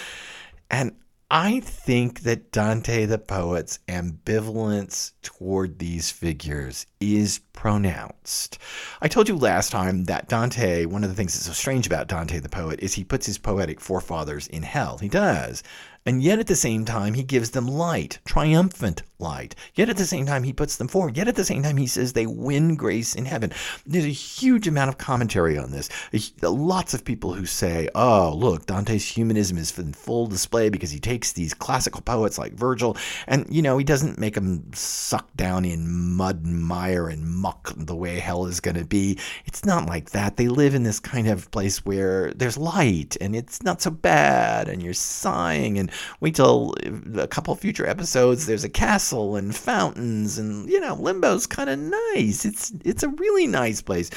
And 0.71 0.95
I 1.29 1.59
think 1.59 2.21
that 2.21 2.53
Dante 2.53 3.05
the 3.05 3.17
poet's 3.17 3.79
ambivalence 3.89 5.11
toward 5.21 5.77
these 5.77 6.09
figures 6.09 6.85
is 7.01 7.41
pronounced. 7.51 8.57
I 9.01 9.09
told 9.09 9.27
you 9.27 9.35
last 9.35 9.69
time 9.69 10.05
that 10.05 10.29
Dante, 10.29 10.85
one 10.85 11.03
of 11.03 11.09
the 11.09 11.15
things 11.17 11.33
that's 11.33 11.47
so 11.47 11.51
strange 11.51 11.85
about 11.85 12.07
Dante 12.07 12.39
the 12.39 12.47
poet 12.47 12.79
is 12.79 12.93
he 12.93 13.03
puts 13.03 13.25
his 13.25 13.37
poetic 13.37 13.81
forefathers 13.81 14.47
in 14.47 14.63
hell. 14.63 14.99
He 14.99 15.09
does. 15.09 15.63
And 16.05 16.23
yet 16.23 16.39
at 16.39 16.47
the 16.47 16.55
same 16.55 16.85
time, 16.85 17.13
he 17.13 17.23
gives 17.23 17.49
them 17.49 17.67
light, 17.67 18.19
triumphant 18.23 19.03
light. 19.19 19.55
Yet 19.75 19.89
at 19.89 19.97
the 19.97 20.05
same 20.05 20.25
time, 20.25 20.43
he 20.43 20.53
puts 20.53 20.77
them 20.77 20.87
forward. 20.87 21.17
Yet 21.17 21.27
at 21.27 21.35
the 21.35 21.45
same 21.45 21.63
time, 21.63 21.77
he 21.77 21.87
says 21.87 22.13
they 22.13 22.25
win 22.25 22.75
grace 22.75 23.15
in 23.15 23.25
heaven. 23.25 23.51
There's 23.85 24.05
a 24.05 24.09
huge 24.09 24.67
amount 24.67 24.89
of 24.89 24.97
commentary 24.97 25.57
on 25.57 25.71
this. 25.71 25.89
Uh, 26.13 26.49
lots 26.49 26.93
of 26.93 27.03
people 27.03 27.33
who 27.33 27.45
say, 27.45 27.89
oh, 27.95 28.33
look, 28.35 28.65
Dante's 28.65 29.07
humanism 29.07 29.57
is 29.57 29.77
in 29.77 29.93
full 29.93 30.27
display 30.27 30.69
because 30.69 30.91
he 30.91 30.99
takes 30.99 31.31
these 31.31 31.53
classical 31.53 32.01
poets 32.01 32.37
like 32.37 32.53
Virgil 32.53 32.97
and, 33.27 33.45
you 33.49 33.61
know, 33.61 33.77
he 33.77 33.83
doesn't 33.83 34.19
make 34.19 34.35
them 34.35 34.63
suck 34.73 35.35
down 35.35 35.65
in 35.65 35.89
mud 35.89 36.45
and 36.45 36.63
mire 36.63 37.07
and 37.07 37.27
muck 37.27 37.73
the 37.75 37.95
way 37.95 38.19
hell 38.19 38.45
is 38.45 38.59
going 38.59 38.77
to 38.77 38.85
be. 38.85 39.17
It's 39.45 39.65
not 39.65 39.87
like 39.87 40.11
that. 40.11 40.37
They 40.37 40.47
live 40.47 40.75
in 40.75 40.83
this 40.83 40.99
kind 40.99 41.27
of 41.27 41.49
place 41.51 41.85
where 41.85 42.31
there's 42.33 42.57
light 42.57 43.17
and 43.19 43.35
it's 43.35 43.63
not 43.63 43.81
so 43.81 43.91
bad 43.91 44.69
and 44.69 44.81
you're 44.81 44.93
sighing 44.93 45.79
and 45.79 45.91
wait 46.19 46.35
till 46.35 46.75
uh, 46.85 47.21
a 47.21 47.27
couple 47.27 47.55
future 47.55 47.87
episodes. 47.87 48.45
There's 48.45 48.63
a 48.63 48.69
castle 49.07 49.37
and 49.37 49.55
fountains, 49.55 50.37
and 50.37 50.69
you 50.69 50.81
know, 50.81 50.93
Limbo's 50.93 51.47
kind 51.47 51.69
of 51.69 51.79
nice. 51.79 52.43
It's 52.43 52.73
it's 52.83 53.03
a 53.03 53.09
really 53.09 53.47
nice 53.47 53.81
place. 53.81 54.09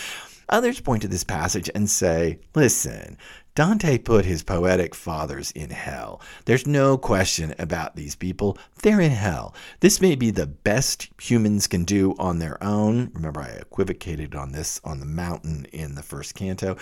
Others 0.48 0.81
point 0.81 1.03
to 1.03 1.09
this 1.09 1.22
passage 1.22 1.70
and 1.76 1.88
say, 1.88 2.40
listen, 2.57 3.16
Dante 3.55 3.98
put 3.98 4.24
his 4.24 4.42
poetic 4.42 4.96
fathers 4.96 5.53
in 5.53 5.70
hell. 5.70 6.20
There's 6.44 6.66
no 6.66 6.98
question 6.98 7.55
about 7.61 7.94
these 7.94 8.16
people. 8.16 8.59
They're 8.83 9.01
in 9.01 9.11
hell. 9.11 9.55
This 9.81 10.01
may 10.01 10.14
be 10.14 10.31
the 10.31 10.47
best 10.47 11.09
humans 11.21 11.66
can 11.66 11.85
do 11.85 12.14
on 12.19 12.38
their 12.38 12.62
own. 12.64 13.11
Remember, 13.14 13.43
I 13.43 13.49
equivocated 13.49 14.35
on 14.35 14.53
this 14.53 14.81
on 14.85 15.01
the 15.01 15.07
mountain 15.07 15.66
in 15.73 15.95
the 15.95 16.03
first 16.03 16.35
canto. 16.35 16.77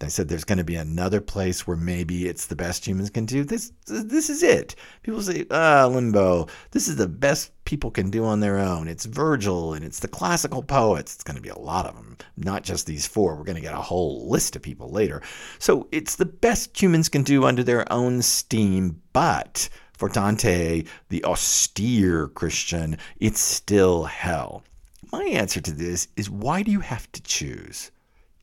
I 0.00 0.08
said 0.08 0.28
there's 0.28 0.44
going 0.44 0.58
to 0.58 0.64
be 0.64 0.74
another 0.74 1.20
place 1.20 1.66
where 1.66 1.76
maybe 1.76 2.26
it's 2.26 2.46
the 2.46 2.56
best 2.56 2.86
humans 2.86 3.10
can 3.10 3.24
do. 3.24 3.44
This 3.44 3.72
this 3.86 4.28
is 4.28 4.42
it. 4.42 4.74
People 5.02 5.22
say, 5.22 5.46
ah, 5.50 5.86
limbo. 5.86 6.48
This 6.72 6.88
is 6.88 6.96
the 6.96 7.08
best 7.08 7.52
people 7.64 7.90
can 7.90 8.10
do 8.10 8.24
on 8.24 8.40
their 8.40 8.58
own. 8.58 8.88
It's 8.88 9.04
Virgil 9.04 9.74
and 9.74 9.84
it's 9.84 10.00
the 10.00 10.08
classical 10.08 10.62
poets. 10.62 11.14
It's 11.14 11.24
going 11.24 11.36
to 11.36 11.42
be 11.42 11.48
a 11.48 11.58
lot 11.58 11.86
of 11.86 11.94
them, 11.94 12.18
not 12.36 12.64
just 12.64 12.86
these 12.86 13.06
four. 13.06 13.36
We're 13.36 13.44
going 13.44 13.56
to 13.56 13.62
get 13.62 13.74
a 13.74 13.78
whole 13.78 14.28
list 14.28 14.56
of 14.56 14.62
people 14.62 14.90
later. 14.90 15.22
So 15.58 15.88
it's 15.92 16.16
the 16.16 16.26
best 16.26 16.80
humans 16.80 17.08
can 17.08 17.22
do 17.22 17.44
under 17.44 17.62
their 17.62 17.90
own 17.92 18.22
steam, 18.22 19.00
but 19.12 19.68
for 20.04 20.10
Dante, 20.10 20.84
the 21.08 21.24
austere 21.24 22.28
Christian, 22.28 22.98
it's 23.20 23.40
still 23.40 24.04
hell. 24.04 24.62
My 25.10 25.24
answer 25.24 25.62
to 25.62 25.72
this 25.72 26.08
is 26.14 26.28
why 26.28 26.62
do 26.62 26.70
you 26.70 26.80
have 26.80 27.10
to 27.12 27.22
choose? 27.22 27.90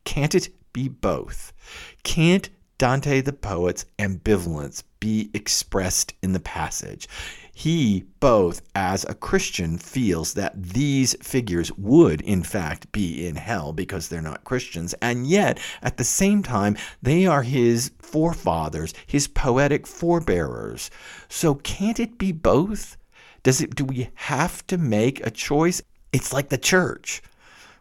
Can't 0.04 0.34
it 0.34 0.50
be 0.74 0.88
both? 0.88 1.54
Can't 2.02 2.50
Dante 2.82 3.22
the 3.22 3.32
poet's 3.32 3.86
ambivalence 4.00 4.82
be 5.00 5.30
expressed 5.36 6.16
in 6.24 6.34
the 6.34 6.40
passage? 6.40 7.08
He, 7.54 8.06
both 8.20 8.64
as 8.74 9.06
a 9.06 9.14
Christian, 9.14 9.78
feels 9.78 10.34
that 10.34 10.60
these 10.60 11.16
figures 11.22 11.72
would, 11.74 12.22
in 12.22 12.42
fact, 12.42 12.92
be 12.92 13.28
in 13.28 13.36
hell 13.36 13.72
because 13.72 14.08
they're 14.08 14.20
not 14.20 14.46
Christians, 14.46 14.96
and 15.00 15.28
yet, 15.28 15.60
at 15.84 15.98
the 15.98 16.04
same 16.04 16.42
time, 16.42 16.76
they 17.04 17.28
are 17.28 17.44
his 17.44 17.92
forefathers, 18.00 18.96
his 19.06 19.28
poetic 19.28 19.86
forebearers. 19.86 20.90
So, 21.30 21.54
can't 21.54 22.00
it 22.00 22.18
be 22.18 22.32
both? 22.32 22.98
Does 23.44 23.62
it? 23.62 23.76
Do 23.76 23.86
we 23.86 24.10
have 24.16 24.66
to 24.66 24.80
make 24.80 25.24
a 25.24 25.30
choice? 25.30 25.84
It's 26.12 26.34
like 26.34 26.50
the 26.50 26.58
church. 26.58 27.22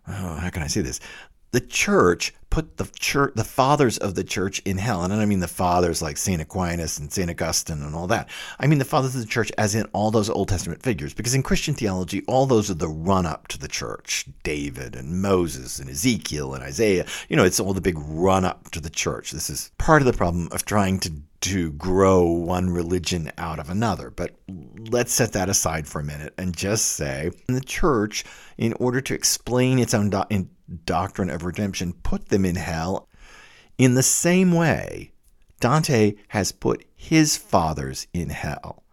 Oh, 0.07 0.35
how 0.35 0.51
can 0.51 0.63
I 0.63 0.67
say 0.67 0.83
this? 0.83 1.01
The 1.53 1.61
church 1.61 2.35
put 2.51 2.77
the 2.77 2.91
church, 2.99 3.33
the 3.37 3.45
fathers 3.45 3.97
of 3.99 4.17
the 4.17 4.25
church 4.25 4.61
in 4.65 4.77
hell. 4.77 5.03
And 5.03 5.13
I 5.13 5.17
don't 5.17 5.29
mean 5.29 5.41
the 5.41 5.49
fathers 5.49 6.03
like 6.03 6.17
St. 6.17 6.43
Aquinas 6.43 6.99
and 6.99 7.13
St. 7.13 7.31
Augustine 7.31 7.83
and 7.83 7.95
all 7.95 8.09
that. 8.09 8.29
I 8.59 8.67
mean 8.67 8.81
the 8.81 8.85
fathers 8.85 9.15
of 9.15 9.21
the 9.21 9.27
church 9.27 9.53
as 9.57 9.75
in 9.75 9.87
all 9.93 10.11
those 10.11 10.29
Old 10.29 10.49
Testament 10.49 10.83
figures. 10.83 11.15
Because 11.15 11.35
in 11.35 11.43
Christian 11.43 11.75
theology, 11.75 12.25
all 12.27 12.47
those 12.47 12.71
are 12.71 12.75
the 12.75 12.89
run 12.89 13.25
up 13.25 13.49
to 13.49 13.59
the 13.59 13.69
church 13.69 14.27
David 14.43 14.97
and 14.97 15.23
Moses 15.23 15.79
and 15.79 15.89
Ezekiel 15.89 16.55
and 16.55 16.65
Isaiah. 16.65 17.07
You 17.29 17.37
know, 17.37 17.45
it's 17.45 17.61
all 17.61 17.73
the 17.73 17.81
big 17.81 17.99
run 17.99 18.45
up 18.45 18.71
to 18.73 18.81
the 18.81 18.91
church. 18.91 19.31
This 19.31 19.49
is 19.49 19.71
part 19.79 20.03
of 20.03 20.07
the 20.07 20.13
problem 20.13 20.49
of 20.51 20.65
trying 20.65 20.99
to 21.01 21.13
to 21.41 21.73
grow 21.73 22.25
one 22.25 22.69
religion 22.71 23.33
out 23.39 23.59
of 23.59 23.71
another. 23.71 24.11
But 24.11 24.37
let's 24.49 25.13
set 25.13 25.33
that 25.33 25.49
aside 25.49 25.87
for 25.87 26.01
a 26.01 26.05
minute 26.05 26.35
and 26.37 26.57
just 26.57 26.87
say 26.87 27.31
the 27.47 27.61
church, 27.61 28.25
in 28.59 28.75
order 28.75 29.01
to 29.01 29.15
explain 29.15 29.79
its 29.79 29.95
own 29.95 30.11
do- 30.11 30.49
doctrine 30.85 31.31
of 31.31 31.45
redemption, 31.45 31.95
put 32.03 32.29
them 32.29 32.45
in 32.45 32.57
hell. 32.57 33.09
In 33.79 33.95
the 33.95 34.03
same 34.03 34.53
way, 34.53 35.13
Dante 35.61 36.15
has 36.29 36.53
put 36.53 36.85
his 36.95 37.37
fathers 37.37 38.07
in 38.13 38.31
hell. 38.31 38.85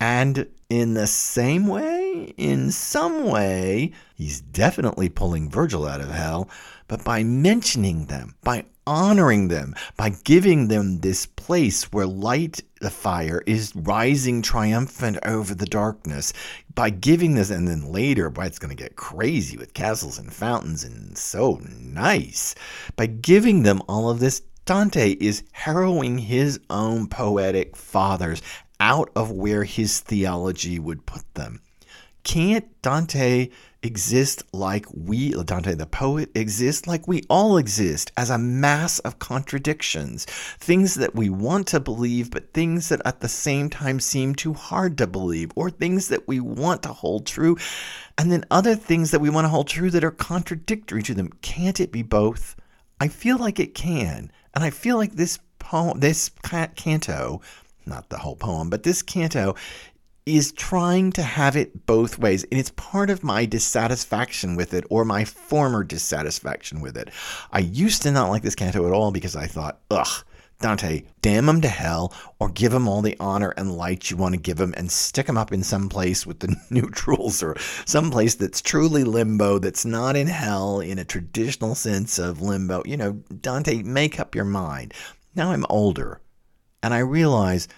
And 0.00 0.46
in 0.68 0.94
the 0.94 1.06
same 1.06 1.66
way, 1.66 2.34
in 2.36 2.70
some 2.70 3.24
way, 3.24 3.92
he's 4.14 4.40
definitely 4.40 5.08
pulling 5.08 5.50
Virgil 5.50 5.86
out 5.86 6.00
of 6.00 6.10
hell, 6.10 6.48
but 6.86 7.04
by 7.04 7.24
mentioning 7.24 8.06
them, 8.06 8.34
by 8.42 8.64
honoring 8.86 9.48
them, 9.48 9.74
by 9.96 10.10
giving 10.24 10.68
them 10.68 11.00
this 11.00 11.26
place 11.26 11.92
where 11.92 12.06
light, 12.06 12.62
the 12.80 12.90
fire, 12.90 13.42
is 13.46 13.74
rising 13.74 14.40
triumphant 14.40 15.18
over 15.24 15.54
the 15.54 15.66
darkness, 15.66 16.32
by 16.74 16.90
giving 16.90 17.34
this, 17.34 17.50
and 17.50 17.66
then 17.66 17.92
later, 17.92 18.30
boy, 18.30 18.44
it's 18.44 18.58
going 18.58 18.74
to 18.74 18.82
get 18.82 18.96
crazy 18.96 19.56
with 19.56 19.74
castles 19.74 20.18
and 20.18 20.32
fountains 20.32 20.84
and 20.84 21.18
so 21.18 21.60
nice. 21.68 22.54
By 22.96 23.06
giving 23.06 23.62
them 23.62 23.82
all 23.88 24.08
of 24.08 24.20
this, 24.20 24.42
Dante 24.64 25.12
is 25.12 25.44
harrowing 25.52 26.18
his 26.18 26.60
own 26.68 27.06
poetic 27.08 27.74
fathers 27.74 28.42
out 28.80 29.10
of 29.16 29.30
where 29.30 29.64
his 29.64 30.00
theology 30.00 30.78
would 30.78 31.06
put 31.06 31.22
them. 31.34 31.60
Can't 32.24 32.66
Dante 32.82 33.48
exist 33.82 34.42
like 34.52 34.84
we, 34.92 35.30
Dante 35.30 35.74
the 35.74 35.86
poet, 35.86 36.30
exist 36.34 36.86
like 36.86 37.06
we 37.06 37.22
all 37.30 37.56
exist 37.56 38.12
as 38.16 38.28
a 38.28 38.36
mass 38.36 38.98
of 39.00 39.18
contradictions. 39.18 40.24
Things 40.26 40.94
that 40.96 41.14
we 41.14 41.30
want 41.30 41.68
to 41.68 41.80
believe, 41.80 42.30
but 42.30 42.52
things 42.52 42.88
that 42.88 43.00
at 43.04 43.20
the 43.20 43.28
same 43.28 43.70
time 43.70 44.00
seem 44.00 44.34
too 44.34 44.52
hard 44.52 44.98
to 44.98 45.06
believe, 45.06 45.52
or 45.54 45.70
things 45.70 46.08
that 46.08 46.26
we 46.28 46.40
want 46.40 46.82
to 46.82 46.92
hold 46.92 47.24
true, 47.24 47.56
and 48.18 48.30
then 48.30 48.44
other 48.50 48.74
things 48.74 49.10
that 49.12 49.20
we 49.20 49.30
want 49.30 49.44
to 49.44 49.50
hold 49.50 49.68
true 49.68 49.90
that 49.90 50.04
are 50.04 50.10
contradictory 50.10 51.02
to 51.04 51.14
them. 51.14 51.30
Can't 51.40 51.80
it 51.80 51.92
be 51.92 52.02
both? 52.02 52.56
I 53.00 53.08
feel 53.08 53.38
like 53.38 53.60
it 53.60 53.74
can. 53.74 54.32
And 54.54 54.64
I 54.64 54.70
feel 54.70 54.96
like 54.96 55.12
this 55.12 55.38
poem, 55.60 56.00
this 56.00 56.30
canto, 56.42 57.40
not 57.88 58.08
the 58.08 58.18
whole 58.18 58.36
poem, 58.36 58.70
but 58.70 58.82
this 58.82 59.02
canto 59.02 59.54
is 60.36 60.52
trying 60.52 61.10
to 61.12 61.22
have 61.22 61.56
it 61.56 61.86
both 61.86 62.18
ways. 62.18 62.44
And 62.44 62.60
it's 62.60 62.72
part 62.76 63.08
of 63.08 63.24
my 63.24 63.46
dissatisfaction 63.46 64.56
with 64.56 64.74
it 64.74 64.84
or 64.90 65.04
my 65.04 65.24
former 65.24 65.82
dissatisfaction 65.82 66.80
with 66.80 66.96
it. 66.96 67.10
I 67.50 67.60
used 67.60 68.02
to 68.02 68.12
not 68.12 68.28
like 68.28 68.42
this 68.42 68.54
canto 68.54 68.86
at 68.86 68.92
all 68.92 69.10
because 69.10 69.34
I 69.34 69.46
thought, 69.46 69.80
ugh, 69.90 70.24
Dante, 70.60 71.04
damn 71.22 71.48
him 71.48 71.60
to 71.60 71.68
hell 71.68 72.12
or 72.40 72.50
give 72.50 72.74
him 72.74 72.88
all 72.88 73.00
the 73.00 73.16
honor 73.20 73.54
and 73.56 73.76
light 73.76 74.10
you 74.10 74.16
want 74.16 74.34
to 74.34 74.40
give 74.40 74.60
him 74.60 74.74
and 74.76 74.90
stick 74.90 75.28
him 75.28 75.38
up 75.38 75.52
in 75.52 75.62
some 75.62 75.88
place 75.88 76.26
with 76.26 76.40
the 76.40 76.54
neutrals 76.70 77.42
or 77.42 77.56
some 77.86 78.10
place 78.10 78.34
that's 78.34 78.60
truly 78.60 79.04
limbo, 79.04 79.58
that's 79.58 79.84
not 79.84 80.16
in 80.16 80.26
hell 80.26 80.80
in 80.80 80.98
a 80.98 81.04
traditional 81.04 81.74
sense 81.74 82.18
of 82.18 82.42
limbo. 82.42 82.82
You 82.84 82.96
know, 82.96 83.12
Dante, 83.40 83.82
make 83.82 84.18
up 84.18 84.34
your 84.34 84.44
mind. 84.44 84.92
Now 85.34 85.52
I'm 85.52 85.64
older 85.70 86.20
and 86.82 86.94
I 86.94 86.98
realize 86.98 87.68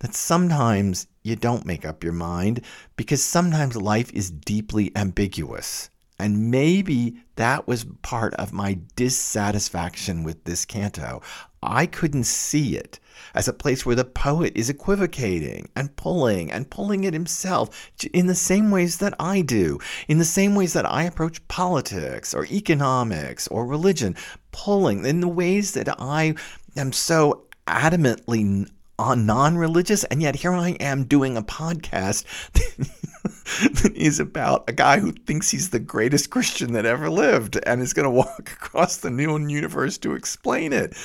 that 0.00 0.14
sometimes 0.14 1.06
you 1.22 1.36
don't 1.36 1.66
make 1.66 1.84
up 1.84 2.04
your 2.04 2.12
mind 2.12 2.60
because 2.96 3.22
sometimes 3.22 3.76
life 3.76 4.12
is 4.12 4.30
deeply 4.30 4.92
ambiguous. 4.94 5.90
And 6.18 6.50
maybe 6.50 7.16
that 7.36 7.66
was 7.66 7.84
part 8.00 8.32
of 8.34 8.52
my 8.52 8.78
dissatisfaction 8.94 10.22
with 10.22 10.44
this 10.44 10.64
canto. 10.64 11.20
I 11.62 11.84
couldn't 11.86 12.24
see 12.24 12.76
it 12.76 13.00
as 13.34 13.48
a 13.48 13.52
place 13.52 13.84
where 13.84 13.96
the 13.96 14.04
poet 14.04 14.52
is 14.54 14.70
equivocating 14.70 15.68
and 15.74 15.94
pulling 15.96 16.50
and 16.50 16.70
pulling 16.70 17.04
it 17.04 17.12
himself 17.12 17.90
in 18.14 18.28
the 18.28 18.34
same 18.34 18.70
ways 18.70 18.98
that 18.98 19.14
I 19.18 19.42
do, 19.42 19.78
in 20.08 20.18
the 20.18 20.24
same 20.24 20.54
ways 20.54 20.72
that 20.74 20.86
I 20.86 21.02
approach 21.02 21.46
politics 21.48 22.32
or 22.32 22.46
economics 22.46 23.48
or 23.48 23.66
religion, 23.66 24.16
pulling 24.52 25.04
in 25.04 25.20
the 25.20 25.28
ways 25.28 25.72
that 25.72 25.88
I 26.00 26.34
am 26.76 26.92
so 26.92 27.45
adamantly 27.66 28.68
uh, 28.98 29.14
non 29.14 29.56
religious, 29.56 30.04
and 30.04 30.22
yet 30.22 30.36
here 30.36 30.52
I 30.52 30.70
am 30.80 31.04
doing 31.04 31.36
a 31.36 31.42
podcast 31.42 32.24
that 33.82 33.92
is 33.94 34.18
about 34.20 34.68
a 34.68 34.72
guy 34.72 35.00
who 35.00 35.12
thinks 35.12 35.50
he's 35.50 35.70
the 35.70 35.78
greatest 35.78 36.30
Christian 36.30 36.72
that 36.72 36.86
ever 36.86 37.10
lived 37.10 37.58
and 37.66 37.82
is 37.82 37.92
going 37.92 38.04
to 38.04 38.10
walk 38.10 38.52
across 38.52 38.96
the 38.96 39.10
known 39.10 39.50
universe 39.50 39.98
to 39.98 40.14
explain 40.14 40.72
it. 40.72 40.96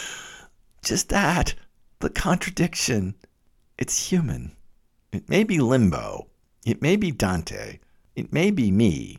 Just 0.84 1.10
that, 1.10 1.54
the 2.00 2.10
contradiction. 2.10 3.16
It's 3.78 4.10
human. 4.10 4.56
It 5.12 5.30
may 5.30 5.44
be 5.44 5.60
limbo. 5.60 6.28
It 6.66 6.82
may 6.82 6.96
be 6.96 7.12
Dante. 7.12 7.80
It 8.16 8.32
may 8.32 8.52
be 8.52 8.72
me. 8.72 9.18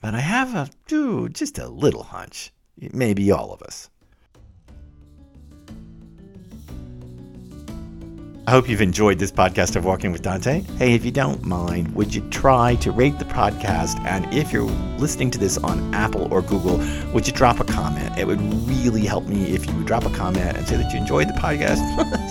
But 0.00 0.14
I 0.14 0.20
have 0.20 0.54
a, 0.54 0.70
ooh, 0.94 1.28
just 1.28 1.58
a 1.58 1.68
little 1.68 2.04
hunch. 2.04 2.52
It 2.76 2.94
may 2.94 3.14
be 3.14 3.30
all 3.30 3.52
of 3.52 3.62
us. 3.62 3.90
I 8.48 8.50
hope 8.50 8.66
you've 8.66 8.80
enjoyed 8.80 9.18
this 9.18 9.30
podcast 9.30 9.76
of 9.76 9.84
Walking 9.84 10.10
with 10.10 10.22
Dante. 10.22 10.62
Hey, 10.78 10.94
if 10.94 11.04
you 11.04 11.10
don't 11.10 11.44
mind, 11.44 11.94
would 11.94 12.14
you 12.14 12.22
try 12.30 12.76
to 12.76 12.90
rate 12.90 13.18
the 13.18 13.26
podcast? 13.26 14.00
And 14.06 14.24
if 14.32 14.54
you're 14.54 14.62
listening 14.96 15.30
to 15.32 15.38
this 15.38 15.58
on 15.58 15.94
Apple 15.94 16.32
or 16.32 16.40
Google, 16.40 16.78
would 17.12 17.26
you 17.26 17.34
drop 17.34 17.60
a 17.60 17.64
comment? 17.64 18.16
It 18.16 18.26
would 18.26 18.40
really 18.66 19.04
help 19.04 19.26
me 19.26 19.54
if 19.54 19.66
you 19.66 19.74
would 19.74 19.84
drop 19.84 20.06
a 20.06 20.10
comment 20.14 20.56
and 20.56 20.66
say 20.66 20.78
that 20.78 20.90
you 20.90 20.98
enjoyed 20.98 21.28
the 21.28 21.34
podcast. 21.34 21.76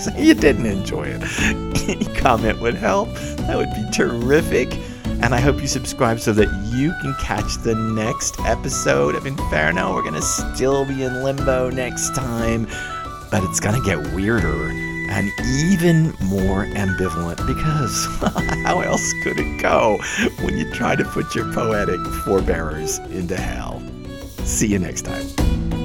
say 0.00 0.20
you 0.20 0.34
didn't 0.34 0.66
enjoy 0.66 1.04
it. 1.04 1.22
Any 1.88 2.12
comment 2.16 2.60
would 2.62 2.74
help. 2.74 3.10
That 3.46 3.56
would 3.56 3.72
be 3.76 3.88
terrific. 3.92 4.74
And 5.22 5.36
I 5.36 5.38
hope 5.38 5.60
you 5.60 5.68
subscribe 5.68 6.18
so 6.18 6.32
that 6.32 6.48
you 6.74 6.94
can 7.00 7.14
catch 7.20 7.58
the 7.58 7.76
next 7.76 8.40
episode 8.40 9.14
of 9.14 9.24
Inferno. 9.24 9.94
We're 9.94 10.02
going 10.02 10.14
to 10.14 10.22
still 10.22 10.84
be 10.84 11.04
in 11.04 11.22
limbo 11.22 11.70
next 11.70 12.12
time, 12.16 12.66
but 13.30 13.44
it's 13.44 13.60
going 13.60 13.80
to 13.80 13.86
get 13.86 14.14
weirder 14.14 14.87
and 15.08 15.30
even 15.70 16.14
more 16.24 16.64
ambivalent 16.66 17.38
because 17.46 18.06
how 18.64 18.80
else 18.80 19.12
could 19.22 19.38
it 19.38 19.60
go 19.60 19.98
when 20.42 20.56
you 20.58 20.70
try 20.72 20.94
to 20.94 21.04
put 21.04 21.34
your 21.34 21.52
poetic 21.52 22.00
forebearers 22.24 22.98
into 23.10 23.36
hell? 23.36 23.82
See 24.44 24.68
you 24.68 24.78
next 24.78 25.02
time. 25.02 25.77